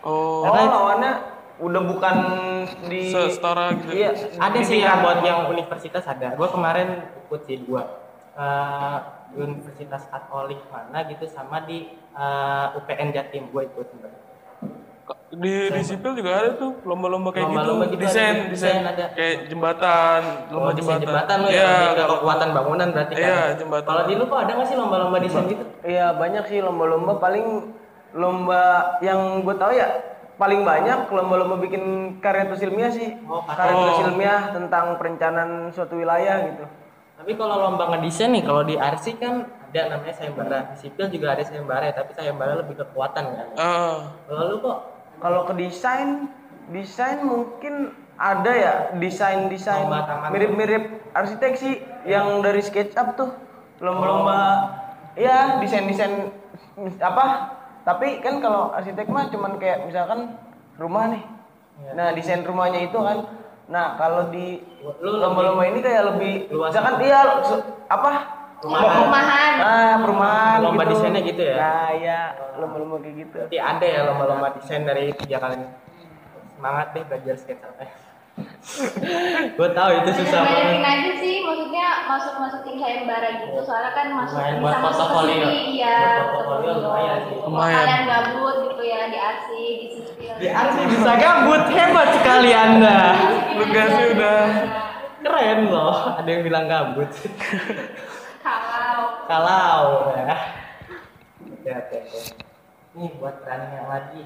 Oh, 0.00 0.40
Oh, 0.40 0.48
Karena- 0.48 0.72
lawannya 0.72 1.12
udah 1.60 1.82
bukan 1.84 2.16
di 2.88 3.12
setara 3.12 3.76
gitu. 3.76 3.92
Iya, 3.92 4.16
Ada 4.40 4.56
di 4.56 4.64
sih 4.64 4.78
yang 4.80 5.04
buat 5.04 5.20
yang 5.20 5.52
universitas 5.52 6.08
ada. 6.08 6.32
Gue 6.32 6.48
kemarin 6.48 7.04
ikut 7.28 7.40
sih 7.44 7.60
dua. 7.60 7.84
Universitas 9.32 10.06
Katolik 10.06 10.58
mana 10.68 11.06
gitu 11.06 11.24
sama 11.24 11.62
di 11.62 11.86
eh, 11.94 12.66
UPN 12.74 13.10
Jatim 13.10 13.48
gue 13.48 13.62
ikut 13.64 13.86
sebenarnya. 13.86 14.20
Di, 15.30 15.70
di 15.70 15.82
sipil 15.82 16.14
juga 16.14 16.30
ada 16.36 16.50
tuh 16.54 16.82
lomba-lomba 16.82 17.30
kayak 17.30 17.50
gitu. 17.50 17.70
gitu 17.84 17.96
desain, 17.98 18.34
ada. 18.34 18.50
desain, 18.50 18.78
Desain 18.78 18.82
ada. 18.82 19.04
Kayak 19.14 19.34
jembatan, 19.46 20.20
lomba 20.50 20.70
Oh, 20.70 20.74
jembatan. 20.74 21.02
jembatan 21.06 21.38
ya, 21.46 21.70
kalau- 21.94 22.18
kekuatan 22.18 22.48
bangunan 22.50 22.88
berarti 22.90 23.14
kan. 23.14 23.22
Iya, 23.22 23.40
jembatan. 23.54 23.86
Kalau 23.86 24.02
di 24.06 24.14
lu 24.14 24.24
kok 24.26 24.38
ada 24.38 24.52
nggak 24.54 24.66
sih 24.66 24.76
lomba-lomba 24.76 25.16
desain 25.18 25.44
gitu? 25.46 25.64
Iya 25.82 26.06
banyak 26.14 26.44
sih 26.46 26.58
lomba-lomba 26.60 27.12
paling 27.18 27.46
lomba 28.10 28.62
yang 28.98 29.42
gue 29.42 29.54
tahu 29.54 29.70
ya 29.70 29.86
paling 30.34 30.64
banyak 30.64 30.98
lomba-lomba 31.06 31.56
bikin 31.58 31.82
karya 32.18 32.48
tulis 32.48 32.64
ilmiah 32.64 32.90
sih 32.90 33.14
Oh, 33.22 33.44
karya 33.44 33.70
oh. 33.70 33.82
tulis 33.86 33.98
ilmiah 34.08 34.50
tentang 34.50 34.98
perencanaan 34.98 35.50
suatu 35.70 35.94
wilayah 35.94 36.42
gitu 36.44 36.64
Tapi 37.20 37.36
kalau 37.36 37.56
lomba 37.60 37.84
ngedesain 37.92 38.32
nih, 38.32 38.40
kalau 38.40 38.64
di 38.64 38.80
RC 38.80 39.20
kan 39.20 39.44
ada 39.44 39.80
namanya 39.92 40.14
sayembara. 40.16 40.58
Di 40.72 40.76
sipil 40.80 41.12
juga 41.12 41.36
ada 41.36 41.44
sayembara, 41.44 41.84
ya, 41.84 41.94
tapi 41.94 42.16
sayembara 42.16 42.56
lebih 42.56 42.80
kekuatan 42.80 43.24
kan. 43.28 43.48
Ah, 43.54 44.16
Kalau 44.24 44.42
lu 44.48 44.56
kok 44.58 44.78
kalau 45.20 45.44
ke 45.44 45.52
desain 45.52 46.32
desain 46.72 47.20
mungkin 47.20 47.92
ada 48.16 48.52
ya 48.52 48.72
desain 48.96 49.52
desain 49.52 49.84
mirip-mirip 50.32 51.12
arsitek 51.12 51.52
sih 51.56 51.74
yang 52.04 52.40
dari 52.40 52.64
SketchUp 52.64 53.16
tuh 53.16 53.30
lomba-lomba 53.80 54.70
ya 55.12 55.60
desain 55.60 55.84
desain 55.84 56.32
apa 57.00 57.52
tapi 57.82 58.20
kan 58.20 58.38
kalau 58.38 58.72
arsitek 58.72 59.08
mah 59.08 59.28
cuman 59.28 59.56
kayak 59.56 59.84
misalkan 59.84 60.36
rumah 60.76 61.10
nih 61.10 61.24
Iya. 61.80 61.90
nah 61.96 62.08
desain 62.12 62.44
rumahnya 62.44 62.84
itu 62.84 62.96
kan 62.96 63.24
nah 63.70 63.94
kalau 63.94 64.28
di 64.28 64.58
lomba-lomba 64.98 65.62
ini 65.64 65.78
kayak 65.78 66.02
lebih 66.10 66.50
luas. 66.50 66.74
misalkan 66.74 66.94
iya 67.00 67.20
su- 67.40 67.62
apa 67.86 68.10
Rumahan. 68.60 68.92
Perumahan. 68.92 69.52
ah 69.56 69.94
perumahan 69.96 70.58
Lomba 70.60 70.82
gitu. 70.84 70.92
desainnya 70.92 71.22
gitu 71.24 71.40
ya? 71.40 71.54
nah 71.56 71.90
ya 71.96 72.18
lomba-lomba 72.58 72.96
kayak 73.00 73.16
gitu 73.16 73.36
Berarti 73.40 73.56
ada 73.56 73.86
ya 73.86 74.00
lomba-lomba 74.04 74.46
desain 74.52 74.82
dari 74.82 75.04
tiga 75.16 75.38
kali. 75.38 75.56
Semangat 76.50 76.86
deh 76.92 77.02
belajar 77.02 77.34
SketchUp. 77.38 77.72
gue 79.56 79.68
tahu 79.70 79.90
itu 79.96 80.10
susah 80.16 80.40
banyakin 80.40 80.78
banget. 80.78 80.92
aja 80.92 81.12
sih 81.16 81.34
maksudnya 81.40 81.86
masuk 82.06 82.34
masukin 82.36 82.74
sayembara 82.76 83.28
gitu 83.38 83.58
soalnya 83.62 83.92
kan 83.92 84.06
masuk 84.10 84.34
Lumayan 84.34 84.52
bisa 84.52 84.60
buat 84.60 84.74
masuk 84.74 84.80
ke 84.80 84.90
portofolio. 85.06 85.44
sini 85.44 85.60
iya 85.74 85.96
Buat 86.00 86.20
portofolio 86.26 86.70
lumayan 86.78 87.18
sih. 87.20 87.34
Lumayan. 87.40 87.76
kalian 87.78 88.02
gabut 88.04 88.54
gitu 88.64 88.82
ya 88.82 89.00
di 89.06 89.18
RC 89.18 89.48
di 89.52 89.86
sipil 89.94 90.32
Di 90.36 90.48
RC 90.48 90.76
bisa 90.88 91.12
gabut, 91.14 91.62
hebat 91.68 92.08
sekali 92.14 92.50
anda. 92.52 93.00
lu 93.52 93.64
gak 93.68 93.88
sih 93.90 94.04
udah 94.14 94.40
Keren 95.20 95.60
loh, 95.68 96.16
ada 96.16 96.24
yang 96.24 96.40
bilang 96.40 96.64
gabut. 96.64 97.10
kalau 98.40 99.20
Kalau 99.28 100.16
ya. 100.16 100.32
Oke, 101.52 101.70
oke. 101.70 101.98
Nih 102.90 103.10
buat 103.14 103.36
running 103.44 103.72
yang 103.74 103.86
lagi. 103.86 104.22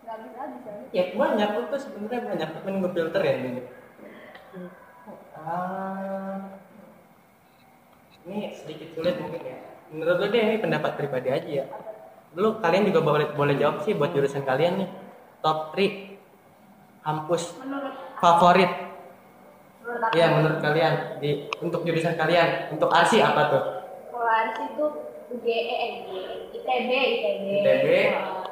Nggak 0.00 0.16
bisa 0.26 0.40
bisa 0.56 0.70
Ya 0.90 1.04
banyak 1.14 1.48
tuh 1.70 1.78
sebenarnya 1.80 2.20
banyak 2.26 2.48
tapi 2.56 2.68
gue 2.72 2.90
filter 2.92 3.22
ya 3.22 3.34
ini. 3.38 3.62
Ah, 5.40 6.60
ini 8.26 8.52
sedikit 8.52 8.88
sulit 8.92 9.16
mungkin 9.22 9.40
ya. 9.40 9.58
Menurut 9.90 10.16
lo 10.20 10.26
deh 10.28 10.42
ini 10.42 10.56
pendapat 10.60 10.92
pribadi 10.98 11.28
aja 11.30 11.50
ya. 11.50 11.64
Lu 12.36 12.58
kalian 12.58 12.86
juga 12.90 13.00
boleh 13.02 13.26
boleh 13.34 13.54
jawab 13.56 13.82
sih 13.86 13.96
buat 13.96 14.12
jurusan 14.12 14.44
kalian 14.44 14.84
nih. 14.84 14.90
Top 15.40 15.72
3 15.72 16.20
kampus 17.00 17.56
menurut 17.64 17.94
favorit. 18.20 18.72
menurut 19.80 20.12
Iya 20.12 20.26
menurut 20.36 20.58
kalian 20.60 20.94
di 21.18 21.48
untuk 21.64 21.82
jurusan 21.82 22.14
kalian 22.14 22.70
untuk 22.70 22.92
arsi 22.92 23.18
apa 23.24 23.42
tuh? 23.48 23.62
kalau 24.20 24.26
RC 24.52 24.58
itu 24.76 24.86
UGE 25.32 25.58
ITB 25.80 26.08
ITB 26.60 26.90
ITB. 27.64 27.86
Nah, 28.12 28.49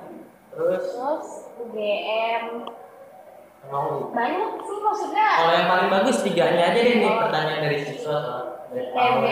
Terus 0.58 0.84
terus 0.90 1.28
UGM 1.62 2.44
UI. 3.68 4.00
banyak 4.10 4.52
sih 4.64 4.78
maksudnya 4.82 5.28
Kalau 5.38 5.52
yang 5.54 5.68
paling 5.70 5.88
bagus 5.92 6.16
tiganya 6.26 6.74
aja 6.74 6.80
deh 6.82 6.94
nih 6.98 7.12
pertanyaan 7.14 7.60
dari 7.62 7.78
siswa 7.86 8.18
ITB 8.74 9.24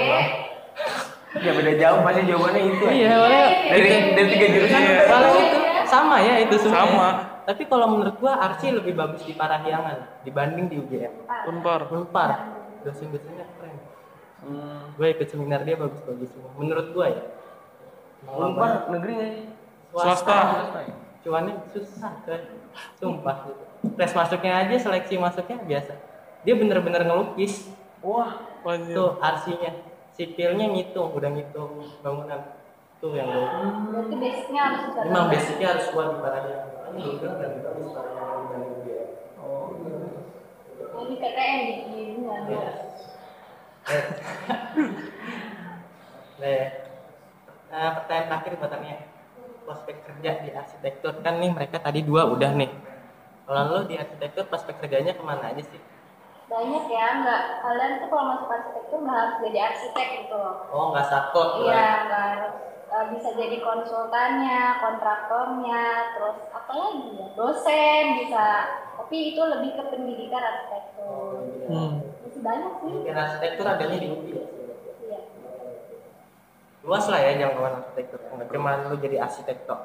ya 1.37 1.53
beda 1.53 1.73
jauh 1.77 2.01
pasti 2.01 2.23
jawabannya 2.25 2.61
itu 2.65 2.85
ya. 2.87 2.93
Iya, 2.97 3.13
makanya 3.21 3.49
dari 3.69 3.89
dari 4.17 4.29
tiga 4.33 4.47
jurusan 4.57 4.81
Iya. 4.81 5.01
Kalau 5.05 5.31
itu. 5.37 5.59
sama 5.85 6.17
ya 6.25 6.35
itu 6.41 6.57
semua. 6.63 6.79
Sama. 6.81 7.09
Tapi 7.47 7.63
kalau 7.69 7.87
menurut 7.93 8.17
gua 8.19 8.33
Arsi 8.41 8.73
lebih 8.73 8.97
bagus 8.97 9.23
di 9.23 9.37
Parahyangan 9.37 10.25
dibanding 10.25 10.67
di 10.73 10.77
UGM. 10.81 11.13
unpar. 11.51 11.91
Unpar 11.93 12.31
dosen-dosennya 12.83 13.47
keren. 13.59 13.77
Hmm. 14.47 14.95
Gue 14.97 15.13
ikut 15.13 15.29
seminar 15.29 15.67
dia 15.67 15.77
bagus-bagus 15.77 16.31
semua. 16.33 16.51
Menurut 16.57 16.87
gua 16.97 17.07
ya. 17.11 17.23
Unpar 18.27 18.89
negeri 18.91 19.13
nggak 19.13 19.31
sih? 19.37 19.45
Swasta. 19.93 20.39
Cuannya 21.27 21.59
susah 21.75 22.23
coy. 22.23 22.39
Sumpah. 23.03 23.51
Tes 23.99 24.15
masuknya 24.15 24.63
aja 24.63 24.79
seleksi 24.79 25.19
masuknya 25.19 25.59
biasa. 25.59 25.99
Dia 26.47 26.55
bener-bener 26.55 27.03
ngelukis. 27.03 27.67
Wah, 27.99 28.39
Lanjut. 28.63 28.95
Tuh 28.95 29.11
arsinya. 29.19 29.75
Sipilnya 30.15 30.71
ngitung, 30.71 31.11
udah 31.11 31.31
ngitung 31.35 31.83
bangunan. 32.07 32.55
Tuh 33.03 33.11
yang 33.19 33.27
gue. 33.27 33.43
berarti 33.93 34.15
basicnya 34.17 34.61
harus 34.71 34.81
bisa 34.89 35.01
Memang 35.03 35.27
basicnya 35.29 35.67
harus 35.75 35.87
kuat 35.91 36.09
di. 36.15 36.23
Oh, 40.97 41.03
ini 41.05 41.15
PTN 41.19 41.59
di. 41.91 42.03
Nah, 42.23 42.39
ya. 42.47 42.71
Nah, 47.67 47.99
pertanyaan 47.99 48.29
terakhir 48.31 48.53
buat 48.63 48.71
tanya 48.73 49.16
prospek 49.67 49.97
kerja 50.01 50.31
di 50.41 50.51
arsitektur 50.55 51.13
kan 51.21 51.37
nih 51.37 51.51
mereka 51.51 51.83
tadi 51.83 52.01
dua 52.01 52.31
udah 52.31 52.55
nih. 52.55 52.71
Kalau 53.45 53.63
lo 53.69 53.81
di 53.85 53.95
arsitektur 53.95 54.47
prospek 54.47 54.79
kerjanya 54.81 55.13
ke 55.13 55.23
mana 55.23 55.51
aja 55.51 55.63
sih? 55.63 55.83
banyak 56.47 56.85
ya 56.87 57.27
nggak 57.27 57.43
kalian 57.59 57.93
tuh 57.99 58.07
kalau 58.07 58.25
masuk 58.31 58.49
arsitektur 58.49 59.03
nggak 59.03 59.19
harus 59.19 59.37
jadi 59.43 59.59
arsitek 59.67 60.07
gitu 60.15 60.35
loh 60.39 60.55
Oh 60.71 60.95
nggak 60.95 61.07
sakot 61.11 61.49
iya 61.67 62.07
nggak 62.07 62.23
harus 62.31 62.55
bisa 63.11 63.31
jadi 63.35 63.57
konsultannya 63.59 64.79
kontraktornya 64.79 65.83
terus 66.15 66.39
apa 66.55 66.71
lagi 66.71 67.19
ya 67.19 67.27
dosen 67.35 68.05
bisa 68.23 68.47
tapi 68.95 69.35
itu 69.35 69.43
lebih 69.43 69.71
ke 69.75 69.83
pendidikan 69.91 70.39
arsitektur 70.39 71.51
Hmm. 71.67 71.99
masih 72.23 72.43
banyak 72.47 72.73
sih 72.79 72.91
Mungkin 72.95 73.19
arsitektur 73.19 73.67
adanya 73.67 73.99
di 73.99 74.09
UPI 74.15 74.31
ya. 74.39 74.45
Luas 76.87 77.05
lah 77.11 77.19
ya 77.19 77.31
jangkauan 77.37 77.83
arsitektur. 77.83 78.21
Nggak 78.31 78.49
cuma 78.55 78.71
lo 78.87 78.97
jadi 78.97 79.17
arsitek 79.21 79.67
tok. 79.67 79.81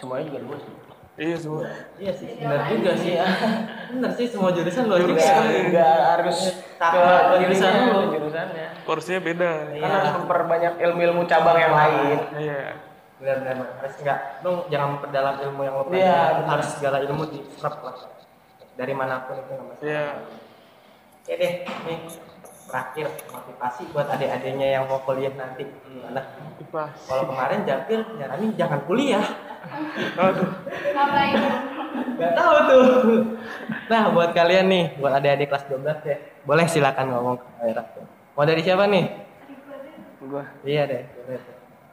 semuanya 0.00 0.24
juga 0.32 0.40
luas. 0.48 0.62
Iya 1.20 1.36
semua. 1.36 1.68
Iya 2.00 2.12
sih, 2.16 2.28
benar 2.40 2.64
juga 2.72 2.92
sih 2.96 3.12
ya. 3.20 3.26
Benar 3.92 4.10
sih 4.16 4.24
semua 4.24 4.48
jurusan 4.56 4.88
luas 4.88 5.04
juga. 5.04 5.20
Enggak, 5.20 5.68
enggak 5.68 5.96
harus 6.16 6.38
ke 6.80 7.00
jurusan 7.44 7.70
lu. 7.92 8.00
jurusannya. 8.16 8.66
Porsinya 8.88 9.20
beda. 9.20 9.50
Iya. 9.76 9.82
Kan 9.84 9.90
harus 10.00 10.12
memperbanyak 10.16 10.72
ilmu-ilmu 10.80 11.22
cabang 11.28 11.58
yang 11.60 11.74
lain. 11.76 12.18
Iya. 12.40 12.62
benar 13.20 13.36
benar 13.44 13.68
harus 13.84 13.94
enggak 14.00 14.18
lu 14.40 14.64
jangan 14.72 14.88
memperdalam 14.96 15.36
ilmu 15.44 15.60
yang 15.60 15.74
lo 15.76 15.84
Iya, 15.92 16.40
harus 16.40 16.68
segala 16.72 17.04
ilmu 17.04 17.28
diserap 17.28 17.84
lah 17.84 17.92
dari 18.80 18.96
mana 18.96 19.28
pun 19.28 19.36
itu 19.36 19.52
nggak 19.52 19.66
masalah 19.68 19.84
Iya. 19.84 20.06
oke 21.20 21.32
deh 21.36 21.52
nih 21.84 21.98
terakhir 22.70 23.06
motivasi 23.34 23.82
buat 23.90 24.06
adik-adiknya 24.06 24.78
yang 24.78 24.84
mau 24.86 25.02
kuliah 25.02 25.34
nanti 25.34 25.66
gimana 25.66 26.22
Kipas. 26.56 26.94
kalau 27.10 27.26
kemarin 27.26 27.66
Japil 27.66 28.00
nyaranin 28.14 28.54
jangan 28.54 28.80
kuliah 28.86 29.26
Aduh. 30.16 30.48
ngapain 30.94 31.34
nggak 32.16 32.32
tahu 32.38 32.54
tuh 32.70 32.84
nah 33.90 34.14
buat 34.14 34.30
kalian 34.30 34.70
nih 34.70 34.84
buat 35.02 35.12
adik-adik 35.18 35.50
kelas 35.50 35.66
12 35.66 36.06
ya 36.06 36.16
boleh 36.46 36.66
silakan 36.70 37.06
ngomong 37.10 37.36
ke 37.42 37.44
kamera 37.58 37.82
mau 38.38 38.46
dari 38.46 38.62
siapa 38.62 38.86
nih 38.86 39.30
Gua. 40.20 40.44
Iya 40.68 40.82
deh. 40.84 41.04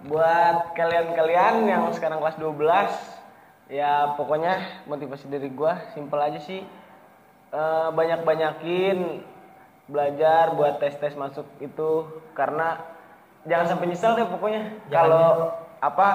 Buat 0.04 0.76
kalian-kalian 0.76 1.63
yang 1.63 1.84
sekarang 1.96 2.20
kelas 2.20 2.36
12 2.36 3.72
ya 3.72 4.13
pokoknya 4.20 4.84
motivasi 4.84 5.32
dari 5.32 5.48
gua 5.48 5.80
simpel 5.96 6.20
aja 6.20 6.36
sih. 6.44 6.60
Eh, 7.48 7.90
banyak-banyakin 7.96 9.24
belajar 9.88 10.52
buat 10.54 10.78
tes-tes 10.78 11.15
masuk 11.15 11.47
itu 11.58 11.89
karena 12.32 12.78
jangan 13.43 13.65
sampai 13.65 13.86
nyesel 13.88 14.13
deh 14.13 14.28
pokoknya. 14.28 14.63
Kalau 14.88 15.56
apa 15.80 16.08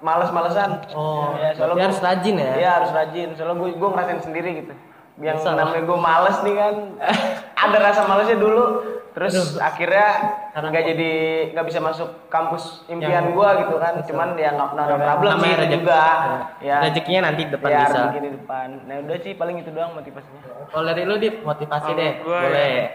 males-malesan. 0.00 0.88
Oh, 0.94 1.34
ya, 1.36 1.52
soalnya 1.52 1.74
gua- 1.74 1.86
harus 1.86 2.00
rajin 2.00 2.34
ya? 2.34 2.52
Iya, 2.56 2.70
harus 2.80 2.90
rajin. 2.90 3.28
Soalnya 3.34 3.56
gue 3.58 3.68
gue 3.74 3.88
ngerasain 3.88 4.22
sendiri 4.22 4.50
gitu. 4.64 4.72
Yang 5.18 5.42
Bisa 5.42 5.50
namanya 5.52 5.82
gue 5.82 5.98
males 5.98 6.36
nih 6.40 6.54
kan. 6.54 6.74
ada 7.66 7.78
rasa 7.82 8.02
malesnya 8.06 8.38
dulu. 8.38 8.64
Terus 9.08 9.58
akhirnya 9.58 10.08
Karena 10.54 10.70
nggak 10.70 10.84
jadi 10.86 11.12
nggak 11.50 11.66
bisa 11.66 11.80
masuk 11.82 12.30
kampus 12.30 12.86
impian 12.86 13.34
gue 13.34 13.48
gitu 13.58 13.74
kan. 13.76 13.98
Cuman 14.06 14.38
ya 14.38 14.54
nggak 14.54 14.68
pernah 14.70 14.84
ada 14.86 15.18
problem 15.18 15.36
sih 15.36 15.52
rezeki. 15.52 15.74
juga. 15.74 15.98
Ya. 15.98 16.38
Ya. 16.62 16.76
Rezekinya 16.86 17.20
nanti 17.26 17.42
depan 17.44 17.68
ya, 17.68 17.80
bisa. 17.82 18.00
di 18.14 18.30
depan. 18.32 18.68
Nah 18.86 18.96
udah 19.02 19.16
sih 19.18 19.32
paling 19.34 19.56
itu 19.58 19.70
doang 19.74 19.92
motivasinya. 19.92 20.40
Kalau 20.70 20.84
dari 20.86 21.02
lu 21.02 21.18
Dip, 21.18 21.42
motivasi 21.42 21.90
Kalau 21.90 21.98
deh. 21.98 22.12
gua 22.22 22.38
Boleh. 22.40 22.70
ya, 22.70 22.86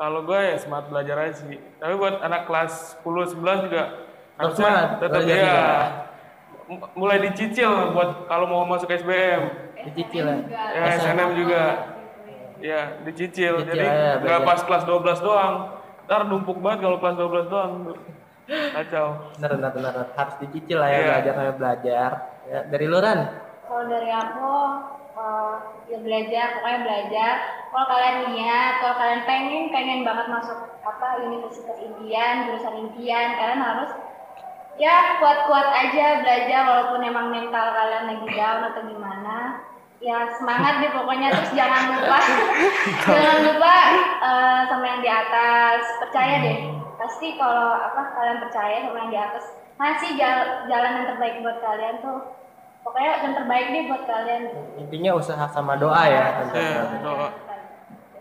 Kalau 0.00 0.24
gue 0.24 0.40
ya 0.40 0.56
semangat 0.56 0.88
belajar 0.88 1.16
aja 1.20 1.34
sih. 1.36 1.60
Tapi 1.76 1.92
buat 1.92 2.24
anak 2.24 2.48
kelas 2.48 2.96
10 3.04 3.36
11 3.36 3.68
juga 3.68 3.82
Harus 4.40 4.56
semangat 4.56 4.88
tetap 4.96 5.20
ya 5.20 5.36
juga. 5.36 5.60
mulai 6.96 7.18
dicicil 7.20 7.92
buat 7.92 8.24
kalau 8.24 8.48
mau 8.48 8.64
masuk 8.64 8.88
SBM. 8.88 9.42
Dicicil 9.92 10.24
ya. 10.24 10.38
Ya 10.72 10.82
SNM 10.96 11.30
juga. 11.36 11.62
Ya, 12.60 12.80
dicicil. 13.04 13.60
Jadi 13.60 13.80
aja, 13.84 14.20
nggak 14.24 14.40
belajar. 14.40 14.48
pas 14.48 14.60
kelas 14.64 14.84
12 14.88 15.20
doang. 15.20 15.54
Ntar 16.08 16.20
numpuk 16.24 16.56
banget 16.64 16.80
kalau 16.80 16.96
kelas 16.96 17.16
12 17.20 17.52
doang. 17.52 17.72
Kacau. 18.48 19.06
Benar, 19.36 19.50
benar, 19.52 19.70
benar. 19.76 19.92
Harus 20.16 20.34
dicicil 20.40 20.80
lah 20.80 20.88
ya 20.88 20.96
Iya. 20.96 21.04
belajar 21.12 21.32
sampai 21.36 21.54
belajar. 21.60 22.10
Ya, 22.48 22.58
dari 22.66 22.84
lu 22.88 22.98
Ran? 22.98 23.20
Kalau 23.68 23.84
dari 23.84 24.10
aku 24.10 24.52
eh, 25.20 25.54
ya 25.92 25.98
belajar, 26.00 26.46
pokoknya 26.56 26.80
belajar. 26.88 27.34
Kalau 27.68 27.86
kalian 27.86 28.16
niat, 28.32 28.72
kalau 28.80 28.94
kalian 28.96 29.22
pengen 29.28 29.64
pengen 29.68 30.00
banget 30.02 30.26
masuk 30.32 30.58
apa 30.80 31.06
universitas 31.22 31.78
impian, 31.84 32.48
jurusan 32.48 32.74
impian, 32.88 33.36
kalian 33.36 33.60
harus 33.60 33.90
ya 34.80 35.20
kuat-kuat 35.20 35.68
aja 35.68 36.24
belajar 36.24 36.60
walaupun 36.64 37.04
emang 37.04 37.28
mental 37.28 37.66
kalian 37.76 38.08
lagi 38.08 38.28
down 38.32 38.60
atau 38.72 38.82
gimana. 38.88 39.36
Ya 40.00 40.32
semangat 40.32 40.80
deh 40.80 40.96
pokoknya 40.96 41.28
terus 41.28 41.52
jangan 41.52 41.92
lupa 41.92 42.18
jangan 43.20 43.38
lupa 43.44 43.74
eh, 44.24 44.60
sama 44.72 44.84
yang 44.88 45.00
di 45.04 45.10
atas 45.12 45.84
percaya 46.00 46.40
deh 46.40 46.58
pasti 46.96 47.36
kalau 47.36 47.76
apa 47.76 48.16
kalian 48.16 48.40
percaya 48.40 48.76
sama 48.84 48.96
yang 49.04 49.12
di 49.12 49.20
atas 49.20 49.44
masih 49.80 50.16
jal- 50.20 50.68
jalan 50.68 50.92
yang 51.00 51.06
terbaik 51.12 51.40
buat 51.44 51.60
kalian 51.64 52.00
tuh 52.04 52.39
pokoknya 52.80 53.10
yang 53.22 53.34
terbaik 53.36 53.66
nih 53.70 53.82
buat 53.88 54.02
kalian 54.08 54.42
Intinya 54.80 55.10
usaha 55.16 55.44
sama 55.48 55.76
doa 55.76 56.02
ya. 56.08 56.26
Ya, 56.52 56.80
doa. 57.04 57.28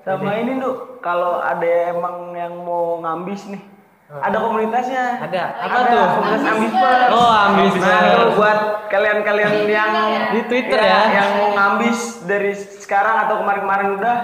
Sama 0.03 0.31
ini 0.39 0.59
tuh 0.59 0.99
kalau 1.03 1.43
ada 1.43 1.67
emang 1.91 2.33
yang 2.33 2.53
mau 2.63 2.99
ngambis 3.03 3.51
nih. 3.51 3.63
Ada 4.09 4.41
komunitasnya. 4.41 5.21
Ada. 5.21 5.43
Apa 5.69 5.77
Ada 5.85 5.91
tuh? 5.93 6.05
komunitas 6.17 6.43
ambisers. 6.49 7.09
Oh, 7.13 7.29
ambisers. 7.29 7.85
Nah, 7.85 8.01
itu 8.09 8.27
buat 8.33 8.59
kalian-kalian 8.89 9.53
yang 9.69 9.89
Di 10.33 10.41
Twitter 10.49 10.81
Iya, 10.81 10.89
ya. 10.89 11.01
yang 11.13 11.29
mau 11.37 11.49
ngambis 11.53 12.25
dari 12.25 12.57
sekarang 12.57 13.29
atau 13.29 13.45
kemarin-kemarin 13.45 14.01
udah 14.01 14.15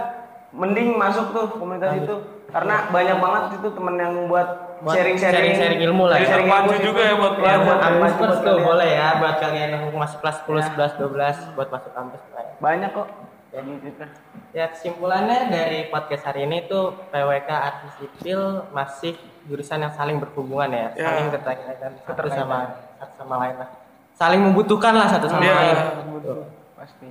mending 0.58 0.98
masuk 0.98 1.30
tuh 1.38 1.46
komunitas 1.62 2.02
itu 2.02 2.16
karena 2.50 2.90
banyak 2.90 3.18
banget 3.22 3.44
itu 3.62 3.68
temen 3.78 3.96
yang 4.02 4.14
Buat 4.26 4.65
sharing-sharing 4.84 5.36
sharing-sharing 5.56 5.82
ilmu 5.84 6.04
lah 6.06 6.18
ya. 6.20 6.28
sharing 6.28 6.48
Terpacu 6.48 6.68
ilmu 6.68 6.84
juga 6.84 7.02
ya 7.02 7.14
buat 7.16 7.34
pelajar. 7.36 7.64
buat 7.64 7.80
buat 7.96 8.14
tuh 8.36 8.44
kalian. 8.44 8.66
boleh 8.66 8.90
ya 8.92 9.08
buat 9.18 9.36
kalian 9.40 9.70
yang 9.72 9.84
masuk 9.94 10.18
kelas 10.20 10.38
10, 10.44 10.76
11, 10.76 11.00
12 11.00 11.56
buat 11.56 11.70
masuk 11.72 11.92
kampus 11.92 12.22
lah 12.32 12.44
ya. 12.44 12.54
banyak 12.60 12.92
kok 12.92 13.08
Twitter. 13.56 14.08
Ya 14.52 14.68
kesimpulannya 14.68 15.48
dari 15.48 15.88
podcast 15.88 16.28
hari 16.28 16.44
ini 16.44 16.68
tuh 16.68 16.92
PWK 17.08 17.48
Arti 17.48 17.88
Sipil 17.96 18.40
masih 18.72 19.16
jurusan 19.48 19.80
yang 19.80 19.96
saling 19.96 20.20
berhubungan 20.20 20.68
ya, 20.68 20.88
Ya. 20.92 21.08
saling 21.08 21.32
keterkaitan 21.32 21.92
satu 22.04 22.28
sama 22.28 22.58
satu 23.00 23.14
sama 23.16 23.36
lain 23.40 23.56
lah, 23.56 23.70
saling 24.12 24.44
membutuhkan 24.44 24.92
lah 24.92 25.08
satu 25.08 25.32
sama 25.32 25.40
Ya, 25.40 25.56
lain. 25.56 25.76
betul. 26.12 26.38
Pasti. 26.76 27.06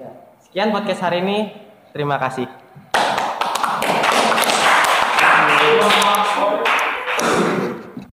Sekian 0.44 0.68
podcast 0.68 1.00
hari 1.00 1.24
ini, 1.24 1.38
terima 1.96 2.20
kasih. 2.20 2.44